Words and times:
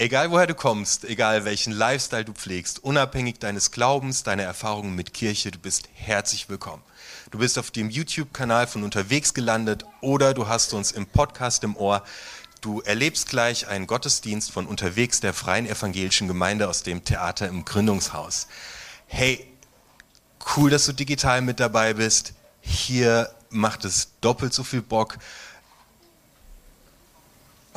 Egal 0.00 0.30
woher 0.30 0.46
du 0.46 0.54
kommst, 0.54 1.04
egal 1.06 1.44
welchen 1.44 1.72
Lifestyle 1.72 2.24
du 2.24 2.32
pflegst, 2.32 2.84
unabhängig 2.84 3.40
deines 3.40 3.72
Glaubens, 3.72 4.22
deiner 4.22 4.44
Erfahrungen 4.44 4.94
mit 4.94 5.12
Kirche, 5.12 5.50
du 5.50 5.58
bist 5.58 5.88
herzlich 5.92 6.48
willkommen. 6.48 6.84
Du 7.32 7.38
bist 7.38 7.58
auf 7.58 7.72
dem 7.72 7.90
YouTube-Kanal 7.90 8.68
von 8.68 8.84
unterwegs 8.84 9.34
gelandet 9.34 9.84
oder 10.00 10.34
du 10.34 10.46
hast 10.46 10.72
uns 10.72 10.92
im 10.92 11.06
Podcast 11.06 11.64
im 11.64 11.76
Ohr. 11.76 12.04
Du 12.60 12.80
erlebst 12.82 13.28
gleich 13.28 13.66
einen 13.66 13.88
Gottesdienst 13.88 14.52
von 14.52 14.66
unterwegs 14.66 15.18
der 15.18 15.34
Freien 15.34 15.66
Evangelischen 15.66 16.28
Gemeinde 16.28 16.68
aus 16.68 16.84
dem 16.84 17.02
Theater 17.02 17.48
im 17.48 17.64
Gründungshaus. 17.64 18.46
Hey, 19.08 19.50
cool, 20.56 20.70
dass 20.70 20.86
du 20.86 20.92
digital 20.92 21.40
mit 21.40 21.58
dabei 21.58 21.94
bist. 21.94 22.34
Hier 22.60 23.34
macht 23.50 23.84
es 23.84 24.12
doppelt 24.20 24.54
so 24.54 24.62
viel 24.62 24.82
Bock 24.82 25.18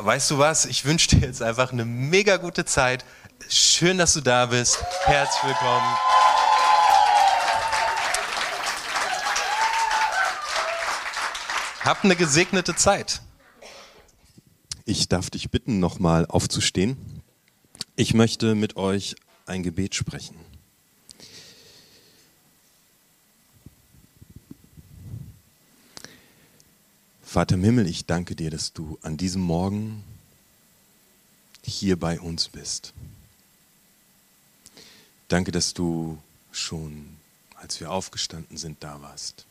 weißt 0.05 0.31
du 0.31 0.37
was? 0.37 0.65
Ich 0.65 0.85
wünsche 0.85 1.09
dir 1.09 1.27
jetzt 1.27 1.41
einfach 1.41 1.71
eine 1.71 1.85
mega 1.85 2.37
gute 2.37 2.65
Zeit. 2.65 3.05
Schön, 3.49 3.97
dass 3.97 4.13
du 4.13 4.21
da 4.21 4.47
bist. 4.47 4.83
Herzlich 5.05 5.43
willkommen. 5.43 5.97
Hab 11.83 12.03
eine 12.03 12.15
gesegnete 12.15 12.75
Zeit. 12.75 13.21
Ich 14.85 15.07
darf 15.07 15.29
dich 15.29 15.49
bitten, 15.49 15.79
nochmal 15.79 16.25
aufzustehen. 16.27 17.23
Ich 17.95 18.13
möchte 18.13 18.55
mit 18.55 18.77
euch 18.77 19.15
ein 19.45 19.63
Gebet 19.63 19.95
sprechen. 19.95 20.35
Vater 27.31 27.55
im 27.55 27.63
Himmel, 27.63 27.87
ich 27.87 28.05
danke 28.05 28.35
dir, 28.35 28.51
dass 28.51 28.73
du 28.73 28.99
an 29.03 29.15
diesem 29.15 29.41
Morgen 29.41 30.03
hier 31.63 31.97
bei 31.97 32.19
uns 32.19 32.49
bist. 32.49 32.91
Danke, 35.29 35.53
dass 35.53 35.73
du 35.73 36.21
schon, 36.51 37.05
als 37.55 37.79
wir 37.79 37.89
aufgestanden 37.89 38.57
sind, 38.57 38.83
da 38.83 39.01
warst. 39.01 39.45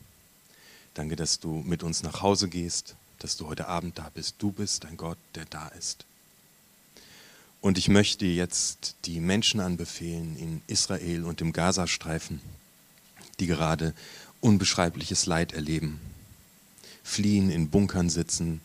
Danke, 0.93 1.15
dass 1.15 1.39
du 1.39 1.63
mit 1.65 1.81
uns 1.81 2.03
nach 2.03 2.21
Hause 2.21 2.49
gehst, 2.49 2.93
dass 3.17 3.35
du 3.35 3.47
heute 3.47 3.67
Abend 3.67 3.97
da 3.97 4.11
bist. 4.13 4.35
Du 4.37 4.51
bist 4.51 4.85
ein 4.85 4.95
Gott, 4.95 5.17
der 5.33 5.45
da 5.45 5.67
ist. 5.69 6.05
Und 7.61 7.79
ich 7.79 7.87
möchte 7.87 8.27
jetzt 8.27 8.93
die 9.05 9.19
Menschen 9.19 9.59
anbefehlen 9.59 10.37
in 10.37 10.61
Israel 10.67 11.25
und 11.25 11.41
im 11.41 11.51
Gazastreifen, 11.51 12.41
die 13.39 13.47
gerade 13.47 13.95
unbeschreibliches 14.39 15.25
Leid 15.25 15.53
erleben 15.53 15.99
fliehen, 17.03 17.49
in 17.49 17.69
Bunkern 17.69 18.09
sitzen, 18.09 18.61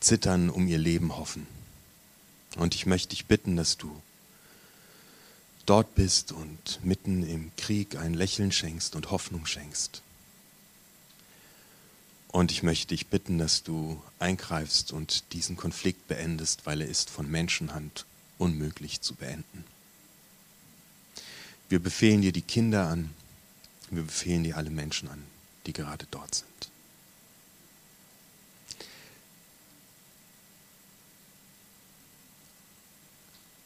zittern, 0.00 0.50
um 0.50 0.66
ihr 0.66 0.78
Leben 0.78 1.16
hoffen. 1.16 1.46
Und 2.56 2.74
ich 2.74 2.86
möchte 2.86 3.10
dich 3.10 3.26
bitten, 3.26 3.56
dass 3.56 3.76
du 3.76 4.00
dort 5.66 5.94
bist 5.94 6.32
und 6.32 6.84
mitten 6.84 7.22
im 7.22 7.52
Krieg 7.56 7.96
ein 7.96 8.14
Lächeln 8.14 8.50
schenkst 8.50 8.96
und 8.96 9.10
Hoffnung 9.10 9.46
schenkst. 9.46 10.02
Und 12.28 12.52
ich 12.52 12.62
möchte 12.62 12.88
dich 12.88 13.08
bitten, 13.08 13.38
dass 13.38 13.62
du 13.62 14.00
eingreifst 14.18 14.92
und 14.92 15.32
diesen 15.32 15.56
Konflikt 15.56 16.06
beendest, 16.06 16.64
weil 16.64 16.80
er 16.80 16.88
ist 16.88 17.10
von 17.10 17.28
Menschenhand 17.30 18.06
unmöglich 18.38 19.00
zu 19.00 19.14
beenden. 19.14 19.64
Wir 21.68 21.80
befehlen 21.80 22.22
dir 22.22 22.32
die 22.32 22.42
Kinder 22.42 22.88
an, 22.88 23.10
wir 23.90 24.04
befehlen 24.04 24.44
dir 24.44 24.56
alle 24.56 24.70
Menschen 24.70 25.08
an, 25.08 25.22
die 25.66 25.72
gerade 25.72 26.06
dort 26.10 26.34
sind. 26.34 26.69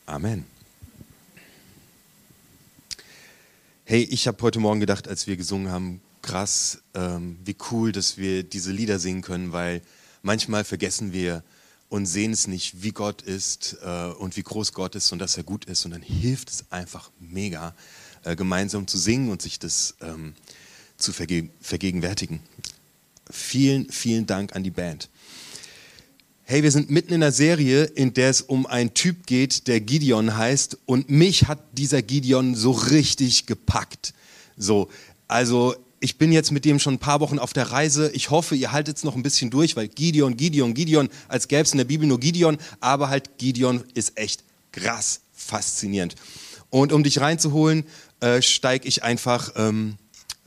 Amen. 0.07 0.45
Hey, 3.85 4.03
ich 4.03 4.27
habe 4.27 4.43
heute 4.43 4.61
Morgen 4.61 4.81
gedacht, 4.81 5.09
als 5.09 5.27
wir 5.27 5.37
gesungen 5.37 5.71
haben, 5.71 6.03
krass, 6.21 6.83
ähm, 6.93 7.39
wie 7.45 7.57
cool, 7.71 7.91
dass 7.91 8.19
wir 8.19 8.43
diese 8.43 8.71
Lieder 8.71 8.99
singen 8.99 9.23
können, 9.23 9.53
weil 9.53 9.81
manchmal 10.23 10.65
vergessen 10.65 11.15
wir 11.15 11.43
und 11.89 12.05
sehen 12.05 12.33
es 12.33 12.47
nicht, 12.47 12.83
wie 12.83 12.91
Gott 12.91 13.23
ist 13.23 13.79
äh, 13.83 14.07
und 14.19 14.37
wie 14.37 14.43
groß 14.43 14.75
Gott 14.75 14.95
ist 14.95 15.11
und 15.13 15.21
dass 15.21 15.39
er 15.39 15.43
gut 15.43 15.65
ist. 15.65 15.87
Und 15.87 15.93
dann 15.93 16.03
hilft 16.03 16.51
es 16.51 16.65
einfach 16.71 17.11
mega, 17.19 17.75
äh, 18.25 18.37
gemeinsam 18.37 18.87
zu 18.87 18.99
singen 18.99 19.31
und 19.31 19.41
sich 19.41 19.59
das 19.59 19.95
ähm, 20.03 20.35
zu 20.99 21.15
verge 21.15 21.49
vergegenwärtigen. 21.63 22.41
Vielen, 23.31 23.91
vielen 23.91 24.27
Dank 24.27 24.55
an 24.55 24.65
die 24.65 24.71
Band. 24.71 25.09
Hey, 26.47 26.63
wir 26.63 26.71
sind 26.71 26.91
mitten 26.91 27.15
in 27.15 27.23
einer 27.23 27.33
Serie, 27.33 27.85
in 27.85 28.13
der 28.13 28.29
es 28.29 28.43
um 28.43 28.67
einen 28.67 28.93
Typ 28.93 29.27
geht, 29.27 29.67
der 29.67 29.81
Gideon 29.81 30.37
heißt. 30.37 30.77
Und 30.85 31.09
mich 31.09 31.49
hat 31.49 31.59
dieser 31.73 32.03
Gideon 32.03 32.55
so 32.55 32.73
richtig 32.73 33.47
gepackt. 33.47 34.13
So, 34.55 34.91
also 35.27 35.75
ich 36.01 36.19
bin 36.19 36.33
jetzt 36.33 36.53
mit 36.53 36.67
dem 36.67 36.79
schon 36.79 36.97
ein 36.97 36.99
paar 36.99 37.21
Wochen 37.21 37.39
auf 37.39 37.55
der 37.55 37.73
Reise. 37.73 38.11
Ich 38.13 38.29
hoffe, 38.29 38.57
ihr 38.57 38.73
haltet 38.73 38.99
es 38.99 39.05
noch 39.05 39.17
ein 39.17 39.23
bisschen 39.23 39.49
durch, 39.49 39.75
weil 39.75 39.89
Gideon, 39.89 40.37
Gideon, 40.37 40.75
Gideon, 40.75 41.09
als 41.29 41.49
gäbe 41.49 41.63
es 41.63 41.73
in 41.73 41.79
der 41.79 41.87
Bibel 41.87 42.07
nur 42.07 42.21
Gideon, 42.21 42.59
aber 42.79 43.09
halt 43.09 43.39
Gideon 43.39 43.83
ist 43.95 44.19
echt 44.19 44.45
krass 44.71 45.23
faszinierend. 45.33 46.15
Und 46.69 46.93
um 46.93 47.05
dich 47.05 47.21
reinzuholen, 47.21 47.85
äh, 48.21 48.43
steige 48.43 48.87
ich 48.87 49.03
einfach 49.03 49.53
ähm, 49.57 49.97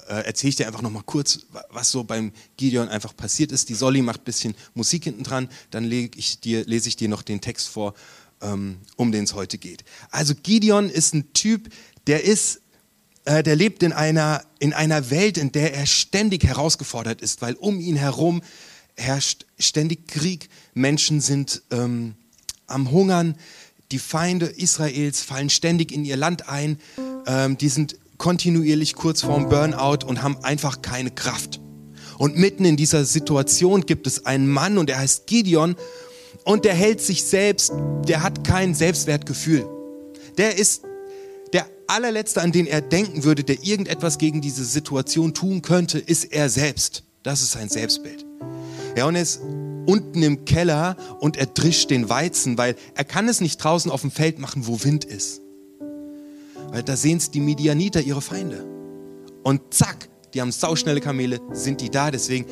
äh, 0.07 0.25
erzähle 0.25 0.49
ich 0.49 0.55
dir 0.55 0.67
einfach 0.67 0.81
nochmal 0.81 1.03
kurz, 1.05 1.39
was 1.69 1.91
so 1.91 2.03
beim 2.03 2.31
Gideon 2.57 2.89
einfach 2.89 3.15
passiert 3.15 3.51
ist. 3.51 3.69
Die 3.69 3.73
Solly 3.73 4.01
macht 4.01 4.21
ein 4.21 4.25
bisschen 4.25 4.55
Musik 4.73 5.03
hinten 5.03 5.23
dran, 5.23 5.49
dann 5.71 5.89
ich 5.91 6.39
dir, 6.39 6.65
lese 6.65 6.89
ich 6.89 6.95
dir 6.95 7.09
noch 7.09 7.21
den 7.21 7.41
Text 7.41 7.67
vor, 7.67 7.93
ähm, 8.41 8.77
um 8.95 9.11
den 9.11 9.23
es 9.23 9.33
heute 9.33 9.57
geht. 9.57 9.83
Also 10.09 10.33
Gideon 10.35 10.89
ist 10.89 11.13
ein 11.13 11.33
Typ, 11.33 11.69
der 12.07 12.23
ist, 12.23 12.61
äh, 13.25 13.43
der 13.43 13.55
lebt 13.55 13.83
in 13.83 13.93
einer, 13.93 14.43
in 14.59 14.73
einer 14.73 15.09
Welt, 15.09 15.37
in 15.37 15.51
der 15.51 15.73
er 15.73 15.85
ständig 15.85 16.43
herausgefordert 16.43 17.21
ist, 17.21 17.41
weil 17.41 17.55
um 17.55 17.79
ihn 17.79 17.95
herum 17.95 18.41
herrscht 18.95 19.45
ständig 19.59 20.07
Krieg, 20.07 20.49
Menschen 20.73 21.21
sind 21.21 21.61
ähm, 21.71 22.15
am 22.65 22.91
Hungern, 22.91 23.37
die 23.91 23.99
Feinde 23.99 24.47
Israels 24.47 25.21
fallen 25.21 25.49
ständig 25.49 25.91
in 25.91 26.03
ihr 26.03 26.17
Land 26.17 26.49
ein, 26.49 26.79
ähm, 27.25 27.57
die 27.57 27.69
sind 27.69 27.97
kontinuierlich 28.17 28.95
kurz 28.95 29.21
vorm 29.21 29.49
Burnout 29.49 30.05
und 30.05 30.23
haben 30.23 30.37
einfach 30.43 30.81
keine 30.81 31.11
Kraft. 31.11 31.59
Und 32.17 32.37
mitten 32.37 32.65
in 32.65 32.77
dieser 32.77 33.05
Situation 33.05 33.81
gibt 33.85 34.07
es 34.07 34.25
einen 34.25 34.47
Mann 34.47 34.77
und 34.77 34.89
er 34.89 34.99
heißt 34.99 35.27
Gideon 35.27 35.75
und 36.43 36.65
der 36.65 36.73
hält 36.73 37.01
sich 37.01 37.23
selbst, 37.23 37.73
der 38.07 38.23
hat 38.23 38.43
kein 38.43 38.73
Selbstwertgefühl. 38.73 39.67
Der 40.37 40.57
ist 40.57 40.83
der 41.53 41.65
allerletzte, 41.87 42.41
an 42.41 42.51
den 42.51 42.67
er 42.67 42.81
denken 42.81 43.23
würde, 43.23 43.43
der 43.43 43.63
irgendetwas 43.63 44.17
gegen 44.17 44.41
diese 44.41 44.65
Situation 44.65 45.33
tun 45.33 45.61
könnte, 45.61 45.99
ist 45.99 46.25
er 46.25 46.49
selbst. 46.49 47.03
Das 47.23 47.41
ist 47.41 47.51
sein 47.51 47.69
Selbstbild. 47.69 48.25
Ja, 48.95 49.05
und 49.05 49.15
er 49.15 49.21
ist 49.21 49.41
unten 49.85 50.23
im 50.23 50.45
Keller 50.45 50.97
und 51.19 51.37
er 51.37 51.45
drischt 51.45 51.91
den 51.91 52.09
Weizen, 52.09 52.57
weil 52.57 52.75
er 52.95 53.03
kann 53.03 53.27
es 53.29 53.41
nicht 53.41 53.57
draußen 53.57 53.91
auf 53.91 54.01
dem 54.01 54.11
Feld 54.11 54.39
machen, 54.39 54.67
wo 54.67 54.83
Wind 54.83 55.05
ist. 55.05 55.41
Weil 56.69 56.83
da 56.83 56.95
sehen 56.95 57.17
es 57.17 57.31
die 57.31 57.39
Midianiter, 57.39 58.01
ihre 58.01 58.21
Feinde. 58.21 58.65
Und 59.43 59.73
zack, 59.73 60.09
die 60.33 60.41
haben 60.41 60.51
sauschnelle 60.51 60.99
Kamele, 60.99 61.39
sind 61.51 61.81
die 61.81 61.89
da. 61.89 62.11
Deswegen, 62.11 62.45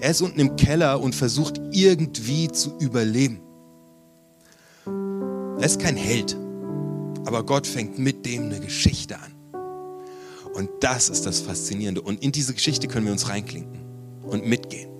er 0.00 0.10
ist 0.10 0.22
unten 0.22 0.40
im 0.40 0.56
Keller 0.56 1.00
und 1.00 1.14
versucht 1.14 1.60
irgendwie 1.72 2.48
zu 2.48 2.76
überleben. 2.78 3.40
Er 5.58 5.64
ist 5.66 5.80
kein 5.80 5.96
Held, 5.96 6.36
aber 7.26 7.44
Gott 7.44 7.66
fängt 7.66 7.98
mit 7.98 8.24
dem 8.24 8.44
eine 8.44 8.60
Geschichte 8.60 9.16
an. 9.18 9.34
Und 10.54 10.70
das 10.80 11.08
ist 11.08 11.26
das 11.26 11.40
Faszinierende. 11.40 12.00
Und 12.00 12.22
in 12.22 12.32
diese 12.32 12.54
Geschichte 12.54 12.88
können 12.88 13.06
wir 13.06 13.12
uns 13.12 13.28
reinklinken 13.28 13.78
und 14.22 14.46
mitgehen. 14.46 14.90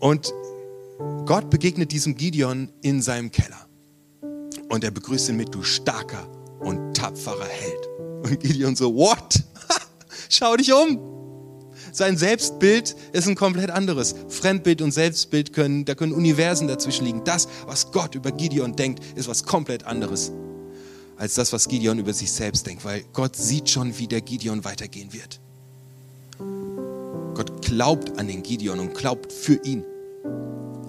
Und 0.00 0.34
Gott 1.26 1.50
begegnet 1.50 1.92
diesem 1.92 2.14
Gideon 2.16 2.70
in 2.82 3.00
seinem 3.00 3.30
Keller. 3.30 3.66
Und 4.68 4.84
er 4.84 4.90
begrüßt 4.90 5.28
ihn 5.28 5.36
mit, 5.36 5.54
du 5.54 5.62
starker 5.62 6.26
und 6.64 6.94
tapferer 6.96 7.46
Held. 7.46 7.88
Und 8.24 8.40
Gideon 8.40 8.74
so, 8.74 8.94
what? 8.94 9.42
Schau 10.28 10.56
dich 10.56 10.72
um. 10.72 10.98
Sein 11.92 12.16
Selbstbild 12.16 12.96
ist 13.12 13.28
ein 13.28 13.36
komplett 13.36 13.70
anderes. 13.70 14.16
Fremdbild 14.28 14.82
und 14.82 14.90
Selbstbild 14.90 15.52
können, 15.52 15.84
da 15.84 15.94
können 15.94 16.12
Universen 16.12 16.66
dazwischen 16.66 17.04
liegen. 17.04 17.22
Das, 17.24 17.46
was 17.66 17.92
Gott 17.92 18.16
über 18.16 18.32
Gideon 18.32 18.74
denkt, 18.74 19.00
ist 19.14 19.28
was 19.28 19.44
komplett 19.44 19.84
anderes 19.84 20.32
als 21.16 21.34
das, 21.34 21.52
was 21.52 21.68
Gideon 21.68 22.00
über 22.00 22.12
sich 22.12 22.32
selbst 22.32 22.66
denkt, 22.66 22.84
weil 22.84 23.04
Gott 23.12 23.36
sieht 23.36 23.70
schon, 23.70 23.96
wie 23.98 24.08
der 24.08 24.20
Gideon 24.20 24.64
weitergehen 24.64 25.12
wird. 25.12 25.38
Gott 27.34 27.62
glaubt 27.62 28.18
an 28.18 28.26
den 28.26 28.42
Gideon 28.42 28.80
und 28.80 28.94
glaubt 28.94 29.32
für 29.32 29.60
ihn. 29.64 29.84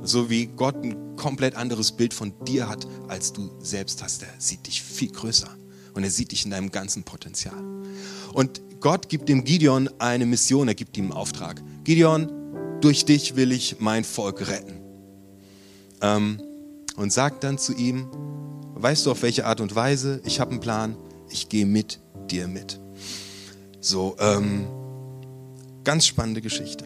So 0.04 0.30
wie 0.30 0.48
Gott 0.48 0.76
ein 0.84 1.16
komplett 1.16 1.56
anderes 1.56 1.92
Bild 1.92 2.14
von 2.14 2.34
dir 2.46 2.68
hat, 2.68 2.88
als 3.08 3.34
du 3.34 3.52
selbst 3.60 4.02
hast. 4.02 4.24
Er 4.24 4.30
sieht 4.40 4.66
dich 4.66 4.82
viel 4.82 5.12
größer 5.12 5.56
und 5.96 6.04
er 6.04 6.12
sieht 6.12 6.32
dich 6.32 6.46
in 6.46 6.52
deinem 6.52 6.72
ganzen 6.72 7.04
Potenzial. 7.04 7.58
Und 8.34 8.62
Gott 8.80 9.10
gibt 9.10 9.30
dem 9.30 9.44
Gideon 9.44 9.90
eine 9.98 10.26
Mission, 10.28 10.68
er 10.68 10.76
gibt 10.76 10.96
ihm 10.98 11.06
einen 11.06 11.14
Auftrag. 11.14 11.62
Gideon, 11.84 12.32
durch 12.82 13.06
dich 13.06 13.36
will 13.36 13.52
ich 13.52 13.78
mein 13.80 14.04
Volk 14.04 14.48
retten. 14.48 14.80
Ähm, 16.02 16.40
und 16.98 17.12
sagt 17.12 17.44
dann 17.44 17.58
zu 17.58 17.74
ihm, 17.74 18.08
Weißt 18.78 19.06
du 19.06 19.12
auf 19.12 19.22
welche 19.22 19.46
Art 19.46 19.62
und 19.62 19.74
Weise? 19.74 20.22
Ich 20.26 20.42
habe 20.42 20.52
einen 20.52 20.60
Plan. 20.60 20.98
Ich 21.30 21.48
gehe 21.48 21.66
mit 21.66 22.00
dir 22.30 22.48
mit. 22.48 22.80
So, 23.80 24.18
ähm, 24.20 24.68
ganz 25.86 26.06
spannende 26.06 26.42
Geschichte. 26.42 26.86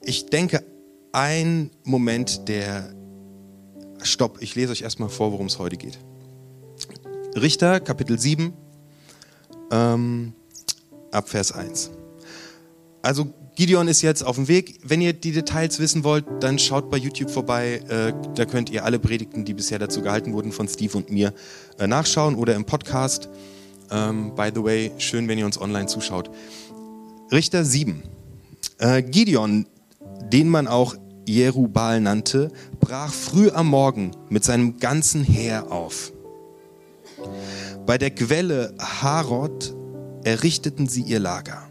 Ich 0.00 0.26
denke, 0.26 0.64
ein 1.12 1.70
Moment, 1.84 2.48
der. 2.48 2.94
Stopp, 4.02 4.38
ich 4.40 4.54
lese 4.54 4.72
euch 4.72 4.82
erstmal 4.82 5.08
vor, 5.08 5.32
worum 5.32 5.46
es 5.46 5.58
heute 5.58 5.76
geht. 5.76 5.98
Richter, 7.36 7.80
Kapitel 7.80 8.18
7, 8.18 8.52
ähm, 9.72 10.32
ab 11.10 11.28
Vers 11.28 11.52
1. 11.52 11.90
Also 13.02 13.26
Gideon 13.56 13.88
ist 13.88 14.02
jetzt 14.02 14.24
auf 14.24 14.36
dem 14.36 14.48
Weg. 14.48 14.80
Wenn 14.82 15.00
ihr 15.00 15.12
die 15.12 15.32
Details 15.32 15.78
wissen 15.78 16.04
wollt, 16.04 16.24
dann 16.40 16.58
schaut 16.58 16.90
bei 16.90 16.96
YouTube 16.96 17.30
vorbei. 17.30 17.82
Äh, 17.88 18.12
da 18.34 18.44
könnt 18.44 18.70
ihr 18.70 18.84
alle 18.84 18.98
Predigten, 18.98 19.44
die 19.44 19.52
bisher 19.52 19.78
dazu 19.78 20.00
gehalten 20.00 20.32
wurden, 20.32 20.52
von 20.52 20.68
Steve 20.68 20.96
und 20.96 21.10
mir 21.10 21.34
äh, 21.78 21.86
nachschauen 21.86 22.36
oder 22.36 22.54
im 22.54 22.64
Podcast. 22.64 23.28
Ähm, 23.90 24.34
by 24.34 24.50
the 24.54 24.62
way, 24.62 24.92
schön, 24.98 25.28
wenn 25.28 25.38
ihr 25.38 25.46
uns 25.46 25.60
online 25.60 25.86
zuschaut. 25.86 26.30
Richter 27.30 27.64
7. 27.64 28.02
Äh, 28.78 29.02
Gideon, 29.02 29.66
den 30.32 30.48
man 30.48 30.66
auch 30.66 30.94
Jerubal 31.26 32.00
nannte, 32.00 32.52
brach 32.80 33.12
früh 33.12 33.50
am 33.50 33.68
Morgen 33.68 34.12
mit 34.30 34.44
seinem 34.44 34.78
ganzen 34.78 35.24
Heer 35.24 35.70
auf. 35.70 36.13
Bei 37.86 37.98
der 37.98 38.10
Quelle 38.10 38.74
Harod 38.78 39.74
errichteten 40.24 40.88
sie 40.88 41.02
ihr 41.02 41.20
Lager. 41.20 41.68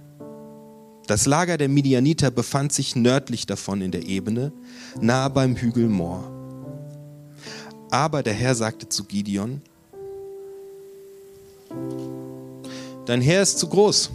Das 1.07 1.25
Lager 1.25 1.57
der 1.57 1.69
Midianiter 1.69 2.31
befand 2.31 2.71
sich 2.71 2.95
nördlich 2.95 3.45
davon 3.45 3.81
in 3.81 3.91
der 3.91 4.03
Ebene, 4.03 4.53
nahe 5.01 5.29
beim 5.29 5.55
Hügel 5.55 5.89
Moor. 5.89 6.31
Aber 7.91 8.23
der 8.23 8.33
Herr 8.33 8.55
sagte 8.55 8.87
zu 8.89 9.03
Gideon, 9.03 9.61
Dein 13.05 13.21
Heer 13.21 13.41
ist 13.41 13.59
zu 13.59 13.67
groß. 13.67 14.11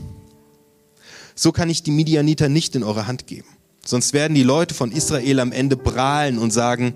So 1.34 1.52
kann 1.52 1.68
ich 1.68 1.82
die 1.82 1.90
Midianiter 1.90 2.48
nicht 2.48 2.74
in 2.74 2.82
eure 2.82 3.06
Hand 3.06 3.26
geben. 3.26 3.48
Sonst 3.84 4.12
werden 4.12 4.34
die 4.34 4.42
Leute 4.42 4.74
von 4.74 4.92
Israel 4.92 5.40
am 5.40 5.52
Ende 5.52 5.76
prahlen 5.76 6.38
und 6.38 6.52
sagen, 6.52 6.94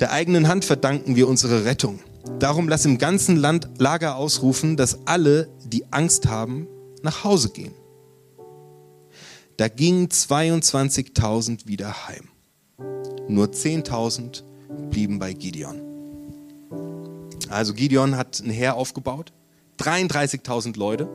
der 0.00 0.12
eigenen 0.12 0.48
Hand 0.48 0.64
verdanken 0.64 1.16
wir 1.16 1.28
unsere 1.28 1.64
Rettung. 1.64 2.00
Darum 2.38 2.68
lass 2.68 2.84
im 2.84 2.98
ganzen 2.98 3.36
Land 3.36 3.68
Lager 3.78 4.16
ausrufen, 4.16 4.76
dass 4.76 5.06
alle, 5.06 5.48
die 5.64 5.92
Angst 5.92 6.26
haben, 6.26 6.66
nach 7.02 7.24
Hause 7.24 7.50
gehen. 7.50 7.74
Da 9.56 9.68
gingen 9.68 10.08
22.000 10.08 11.66
wieder 11.66 12.08
heim. 12.08 12.28
Nur 13.28 13.46
10.000 13.46 14.42
blieben 14.90 15.18
bei 15.18 15.32
Gideon. 15.32 15.80
Also 17.48 17.74
Gideon 17.74 18.16
hat 18.16 18.40
ein 18.40 18.50
Heer 18.50 18.76
aufgebaut, 18.76 19.32
33.000 19.78 20.78
Leute. 20.78 21.08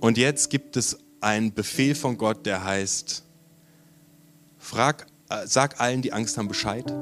Und 0.00 0.18
jetzt 0.18 0.50
gibt 0.50 0.76
es 0.76 0.98
einen 1.20 1.52
Befehl 1.52 1.94
von 1.94 2.16
Gott, 2.16 2.46
der 2.46 2.64
heißt, 2.64 3.24
frag, 4.58 5.06
äh, 5.28 5.46
sag 5.46 5.80
allen, 5.80 6.02
die 6.02 6.12
Angst 6.12 6.38
haben, 6.38 6.48
Bescheid. 6.48 6.92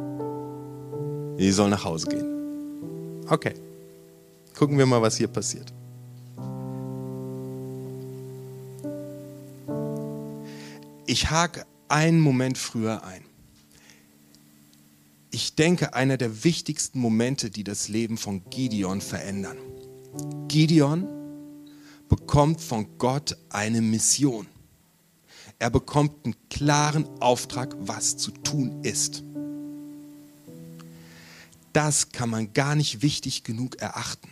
Sie 1.36 1.50
sollen 1.50 1.70
nach 1.70 1.84
Hause 1.84 2.06
gehen. 2.06 3.24
Okay. 3.28 3.54
Gucken 4.56 4.78
wir 4.78 4.86
mal, 4.86 5.02
was 5.02 5.16
hier 5.16 5.28
passiert. 5.28 5.72
Ich 11.06 11.30
hake 11.30 11.66
einen 11.88 12.20
Moment 12.20 12.56
früher 12.56 13.04
ein. 13.04 13.22
Ich 15.30 15.56
denke, 15.56 15.94
einer 15.94 16.16
der 16.16 16.44
wichtigsten 16.44 17.00
Momente, 17.00 17.50
die 17.50 17.64
das 17.64 17.88
Leben 17.88 18.16
von 18.16 18.42
Gideon 18.50 19.00
verändern. 19.00 19.56
Gideon 20.46 21.08
bekommt 22.08 22.60
von 22.60 22.86
Gott 22.98 23.36
eine 23.50 23.80
Mission. 23.80 24.46
Er 25.58 25.70
bekommt 25.70 26.24
einen 26.24 26.36
klaren 26.50 27.08
Auftrag, 27.20 27.74
was 27.80 28.16
zu 28.16 28.30
tun 28.30 28.84
ist. 28.84 29.24
Das 31.74 32.12
kann 32.12 32.30
man 32.30 32.52
gar 32.52 32.76
nicht 32.76 33.02
wichtig 33.02 33.42
genug 33.42 33.80
erachten. 33.80 34.30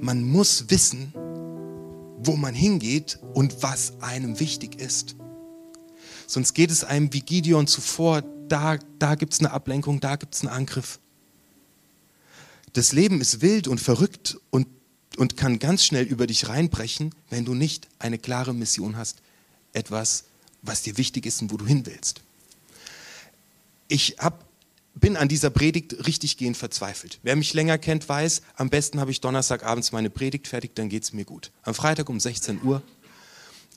Man 0.00 0.24
muss 0.24 0.68
wissen, 0.70 1.14
wo 2.18 2.36
man 2.36 2.52
hingeht 2.52 3.20
und 3.32 3.62
was 3.62 3.92
einem 4.00 4.40
wichtig 4.40 4.80
ist. 4.80 5.14
Sonst 6.26 6.54
geht 6.54 6.72
es 6.72 6.82
einem 6.82 7.12
wie 7.12 7.20
Gideon 7.20 7.68
zuvor, 7.68 8.22
da, 8.48 8.78
da 8.98 9.14
gibt 9.14 9.34
es 9.34 9.38
eine 9.38 9.52
Ablenkung, 9.52 10.00
da 10.00 10.16
gibt 10.16 10.34
es 10.34 10.40
einen 10.40 10.50
Angriff. 10.50 10.98
Das 12.72 12.92
Leben 12.92 13.20
ist 13.20 13.42
wild 13.42 13.68
und 13.68 13.80
verrückt 13.80 14.36
und, 14.50 14.66
und 15.16 15.36
kann 15.36 15.60
ganz 15.60 15.84
schnell 15.84 16.06
über 16.06 16.26
dich 16.26 16.48
reinbrechen, 16.48 17.14
wenn 17.28 17.44
du 17.44 17.54
nicht 17.54 17.86
eine 18.00 18.18
klare 18.18 18.52
Mission 18.52 18.96
hast, 18.96 19.22
etwas, 19.74 20.24
was 20.62 20.82
dir 20.82 20.98
wichtig 20.98 21.24
ist 21.24 21.40
und 21.40 21.52
wo 21.52 21.56
du 21.56 21.66
hin 21.66 21.86
willst. 21.86 22.22
Ich 23.90 24.18
hab, 24.20 24.44
bin 24.94 25.16
an 25.16 25.26
dieser 25.26 25.50
Predigt 25.50 26.06
richtiggehend 26.06 26.56
verzweifelt. 26.56 27.18
Wer 27.24 27.34
mich 27.34 27.54
länger 27.54 27.76
kennt, 27.76 28.08
weiß, 28.08 28.40
am 28.54 28.70
besten 28.70 29.00
habe 29.00 29.10
ich 29.10 29.20
Donnerstagabends 29.20 29.90
meine 29.90 30.10
Predigt 30.10 30.46
fertig, 30.46 30.76
dann 30.76 30.88
geht 30.88 31.02
es 31.02 31.12
mir 31.12 31.24
gut. 31.24 31.50
Am 31.64 31.74
Freitag 31.74 32.08
um 32.08 32.20
16 32.20 32.62
Uhr 32.62 32.82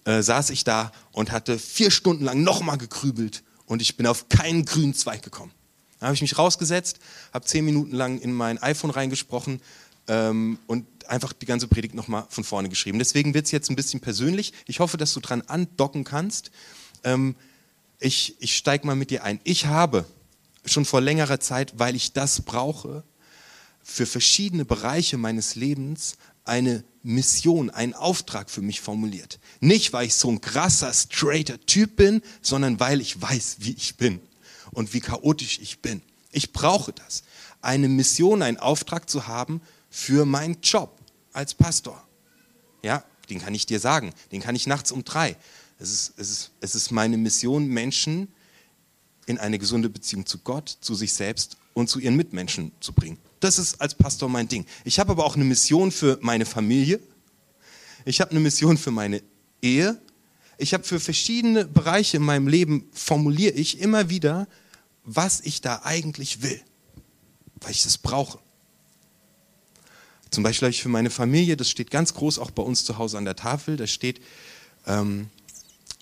äh, 0.06 0.22
saß 0.22 0.52
ich 0.52 0.64
da 0.66 0.92
und 1.14 1.32
hatte 1.32 1.58
vier 1.58 1.90
Stunden 1.90 2.24
lang 2.24 2.44
nochmal 2.44 2.78
gekrübelt 2.78 3.42
und 3.66 3.82
ich 3.82 3.98
bin 3.98 4.06
auf 4.06 4.30
keinen 4.30 4.66
grünen 4.66 4.94
Zweig 4.94 5.24
gekommen. 5.24 5.52
Dann 6.00 6.10
habe 6.10 6.16
ich 6.16 6.22
mich 6.22 6.38
rausgesetzt, 6.38 7.00
habe 7.34 7.46
zehn 7.46 7.66
Minuten 7.66 7.96
lang 7.96 8.20
in 8.20 8.34
mein 8.34 8.62
iPhone 8.62 8.92
reingesprochen 8.92 9.62
ähm, 10.08 10.60
und 10.68 10.86
einfach 11.08 11.34
die 11.34 11.48
ganze 11.48 11.68
Predigt 11.68 11.96
nochmal 11.96 12.28
von 12.30 12.44
vorne 12.44 12.70
geschrieben. 12.70 13.00
Deswegen 13.00 13.34
wird 13.34 13.48
es 13.48 13.52
jetzt 13.52 13.72
ein 13.72 13.76
bisschen 13.76 14.00
persönlich. 14.00 14.54
Ich 14.68 14.80
hoffe, 14.80 14.98
dass 14.98 15.12
du 15.16 15.22
dran 15.22 15.42
andocken 15.42 16.04
kannst. 16.04 16.52
Ähm, 17.04 17.36
ich 18.04 18.36
ich 18.40 18.56
steige 18.56 18.86
mal 18.86 18.96
mit 18.96 19.10
dir 19.10 19.24
ein. 19.24 19.40
Ich 19.44 19.66
habe 19.66 20.06
schon 20.66 20.86
vor 20.86 21.02
längerer 21.02 21.40
Zeit, 21.40 21.74
weil 21.78 21.96
ich 21.96 22.14
das 22.14 22.42
brauche, 22.42 23.04
für 23.82 24.06
verschiedene 24.06 24.66
Bereiche 24.66 25.18
meines 25.18 25.56
Lebens 25.56 26.16
eine 26.46 26.84
Mission, 27.04 27.70
einen 27.70 27.94
Auftrag 27.94 28.50
für 28.50 28.62
mich 28.62 28.82
formuliert. 28.82 29.40
Nicht, 29.60 29.92
weil 29.94 30.08
ich 30.08 30.16
so 30.16 30.30
ein 30.30 30.42
krasser, 30.42 30.94
straighter 30.94 31.60
Typ 31.66 31.98
bin, 31.98 32.22
sondern 32.42 32.80
weil 32.80 33.02
ich 33.02 33.22
weiß, 33.22 33.58
wie 33.60 33.74
ich 33.74 33.98
bin 33.98 34.22
und 34.72 34.94
wie 34.94 35.02
chaotisch 35.02 35.60
ich 35.62 35.80
bin. 35.80 36.02
Ich 36.32 36.54
brauche 36.54 36.94
das. 36.94 37.24
Eine 37.62 37.88
Mission, 37.90 38.42
einen 38.42 38.58
Auftrag 38.58 39.10
zu 39.10 39.28
haben 39.28 39.62
für 39.90 40.26
meinen 40.26 40.58
Job 40.62 40.98
als 41.34 41.54
Pastor. 41.54 42.02
Ja, 42.84 43.04
den 43.30 43.40
kann 43.40 43.56
ich 43.56 43.66
dir 43.66 43.80
sagen. 43.80 44.14
Den 44.32 44.42
kann 44.42 44.56
ich 44.56 44.68
nachts 44.68 44.92
um 44.92 45.04
drei. 45.04 45.38
Es 45.84 45.92
ist, 45.92 46.14
es 46.16 46.30
ist, 46.30 46.52
es 46.62 46.76
ist 46.76 46.92
meine 46.92 47.18
Mission, 47.18 47.68
Menschen 47.68 48.30
in 49.26 49.38
eine 49.38 49.60
gesunde 49.60 49.90
Beziehung 49.90 50.26
zu 50.26 50.38
Gott, 50.38 50.78
zu 50.80 50.96
sich 50.96 51.12
selbst 51.12 51.58
und 51.74 51.90
zu 51.90 52.00
ihren 52.00 52.16
Mitmenschen 52.16 52.72
zu 52.80 52.94
bringen. 52.94 53.18
Das 53.42 53.60
ist 53.60 53.82
als 53.82 53.94
Pastor 53.94 54.30
mein 54.30 54.48
Ding. 54.48 54.66
Ich 54.86 54.98
habe 54.98 55.12
aber 55.12 55.26
auch 55.26 55.36
eine 55.36 55.44
Mission 55.44 55.92
für 55.92 56.18
meine 56.22 56.46
Familie. 56.46 57.02
Ich 58.06 58.22
habe 58.22 58.32
eine 58.32 58.40
Mission 58.40 58.78
für 58.78 58.92
meine 58.92 59.22
Ehe. 59.62 60.00
Ich 60.58 60.74
habe 60.74 60.86
für 60.86 61.02
verschiedene 61.02 61.66
Bereiche 61.66 62.16
in 62.16 62.24
meinem 62.24 62.48
Leben 62.48 62.88
formuliere 62.94 63.52
ich 63.52 63.82
immer 63.82 64.10
wieder, 64.10 64.48
was 65.04 65.42
ich 65.42 65.60
da 65.60 65.82
eigentlich 65.84 66.42
will, 66.42 66.62
weil 67.60 67.72
ich 67.72 67.84
das 67.84 67.98
brauche. 67.98 68.40
Zum 70.32 70.44
Beispiel 70.44 70.68
habe 70.68 70.74
ich 70.74 70.82
für 70.82 70.88
meine 70.88 71.10
Familie, 71.10 71.58
das 71.58 71.70
steht 71.70 71.92
ganz 71.92 72.14
groß 72.14 72.40
auch 72.40 72.52
bei 72.52 72.64
uns 72.64 72.86
zu 72.86 72.98
Hause 72.98 73.18
an 73.18 73.26
der 73.26 73.36
Tafel, 73.36 73.76
da 73.76 73.86
steht, 73.86 74.22
ähm, 74.88 75.30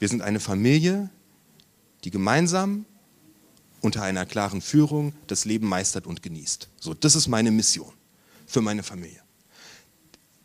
wir 0.01 0.07
sind 0.07 0.23
eine 0.23 0.39
Familie, 0.39 1.11
die 2.03 2.09
gemeinsam 2.09 2.87
unter 3.81 4.01
einer 4.01 4.25
klaren 4.25 4.59
Führung 4.59 5.13
das 5.27 5.45
Leben 5.45 5.67
meistert 5.67 6.07
und 6.07 6.23
genießt. 6.23 6.69
So, 6.79 6.95
das 6.95 7.15
ist 7.15 7.27
meine 7.27 7.51
Mission 7.51 7.93
für 8.47 8.61
meine 8.61 8.81
Familie. 8.81 9.21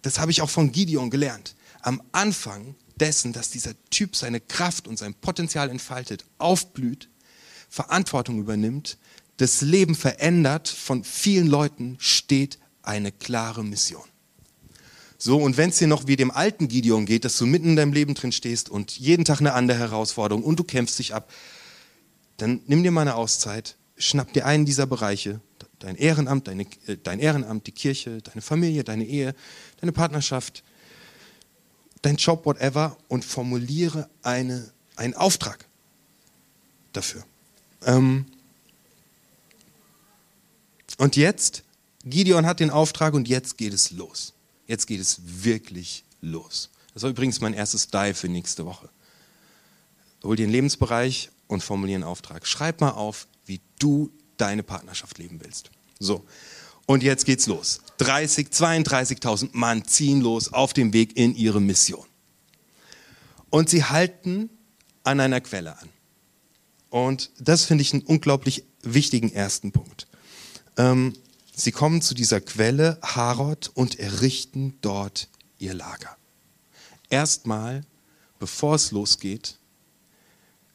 Das 0.02 0.18
habe 0.18 0.30
ich 0.30 0.42
auch 0.42 0.50
von 0.50 0.72
Gideon 0.72 1.08
gelernt. 1.08 1.56
Am 1.80 2.02
Anfang 2.12 2.74
dessen, 2.96 3.32
dass 3.32 3.48
dieser 3.48 3.72
Typ 3.88 4.14
seine 4.14 4.40
Kraft 4.40 4.86
und 4.86 4.98
sein 4.98 5.14
Potenzial 5.14 5.70
entfaltet, 5.70 6.26
aufblüht, 6.36 7.08
Verantwortung 7.70 8.38
übernimmt, 8.38 8.98
das 9.38 9.62
Leben 9.62 9.94
verändert 9.94 10.68
von 10.68 11.02
vielen 11.02 11.46
Leuten, 11.46 11.96
steht 11.98 12.58
eine 12.82 13.10
klare 13.10 13.64
Mission. 13.64 14.04
So, 15.18 15.38
und 15.38 15.56
wenn 15.56 15.70
es 15.70 15.78
dir 15.78 15.88
noch 15.88 16.06
wie 16.06 16.16
dem 16.16 16.30
alten 16.30 16.68
Gideon 16.68 17.06
geht, 17.06 17.24
dass 17.24 17.38
du 17.38 17.46
mitten 17.46 17.70
in 17.70 17.76
deinem 17.76 17.92
Leben 17.92 18.14
drin 18.14 18.32
stehst 18.32 18.68
und 18.68 18.98
jeden 18.98 19.24
Tag 19.24 19.40
eine 19.40 19.54
andere 19.54 19.78
Herausforderung 19.78 20.42
und 20.42 20.58
du 20.58 20.64
kämpfst 20.64 20.98
dich 20.98 21.14
ab, 21.14 21.30
dann 22.36 22.60
nimm 22.66 22.82
dir 22.82 22.90
mal 22.90 23.02
eine 23.02 23.14
Auszeit, 23.14 23.76
schnapp 23.96 24.32
dir 24.34 24.44
einen 24.44 24.66
dieser 24.66 24.86
Bereiche, 24.86 25.40
dein 25.78 25.96
Ehrenamt, 25.96 26.48
deine, 26.48 26.64
äh, 26.86 26.96
dein 27.02 27.18
Ehrenamt, 27.18 27.66
die 27.66 27.72
Kirche, 27.72 28.20
deine 28.22 28.42
Familie, 28.42 28.84
deine 28.84 29.04
Ehe, 29.04 29.34
deine 29.80 29.92
Partnerschaft, 29.92 30.62
dein 32.02 32.16
Job, 32.16 32.44
whatever, 32.44 32.96
und 33.08 33.24
formuliere 33.24 34.08
eine, 34.22 34.70
einen 34.96 35.14
Auftrag 35.14 35.66
dafür. 36.92 37.24
Ähm 37.84 38.26
und 40.98 41.16
jetzt, 41.16 41.62
Gideon 42.04 42.46
hat 42.46 42.60
den 42.60 42.70
Auftrag 42.70 43.14
und 43.14 43.28
jetzt 43.28 43.58
geht 43.58 43.72
es 43.72 43.90
los. 43.90 44.32
Jetzt 44.66 44.86
geht 44.86 45.00
es 45.00 45.20
wirklich 45.24 46.04
los. 46.20 46.70
Das 46.94 47.02
war 47.02 47.10
übrigens 47.10 47.40
mein 47.40 47.54
erstes 47.54 47.88
Dive 47.88 48.14
für 48.14 48.28
nächste 48.28 48.64
Woche. 48.64 48.88
Hol 50.22 50.36
dir 50.36 50.44
einen 50.44 50.52
Lebensbereich 50.52 51.30
und 51.46 51.62
formuliere 51.62 51.96
einen 51.96 52.04
Auftrag. 52.04 52.46
Schreib 52.46 52.80
mal 52.80 52.90
auf, 52.90 53.28
wie 53.44 53.60
du 53.78 54.10
deine 54.36 54.62
Partnerschaft 54.62 55.18
leben 55.18 55.40
willst. 55.42 55.70
So. 55.98 56.24
Und 56.86 57.02
jetzt 57.02 57.24
geht's 57.24 57.46
los. 57.46 57.80
30, 57.98 58.48
32.000 58.48 59.50
Mann 59.52 59.84
ziehen 59.84 60.20
los 60.20 60.52
auf 60.52 60.72
dem 60.72 60.92
Weg 60.92 61.16
in 61.16 61.34
ihre 61.34 61.60
Mission. 61.60 62.06
Und 63.50 63.68
sie 63.68 63.84
halten 63.84 64.50
an 65.02 65.20
einer 65.20 65.40
Quelle 65.40 65.78
an. 65.78 65.88
Und 66.90 67.30
das 67.38 67.64
finde 67.64 67.82
ich 67.82 67.92
einen 67.92 68.02
unglaublich 68.02 68.64
wichtigen 68.82 69.32
ersten 69.32 69.72
Punkt. 69.72 70.06
Ähm, 70.76 71.14
sie 71.56 71.72
kommen 71.72 72.02
zu 72.02 72.14
dieser 72.14 72.40
Quelle 72.40 72.98
Harod 73.02 73.70
und 73.74 73.98
errichten 73.98 74.78
dort 74.82 75.28
ihr 75.58 75.74
Lager. 75.74 76.16
Erstmal, 77.08 77.84
bevor 78.38 78.76
es 78.76 78.92
losgeht, 78.92 79.58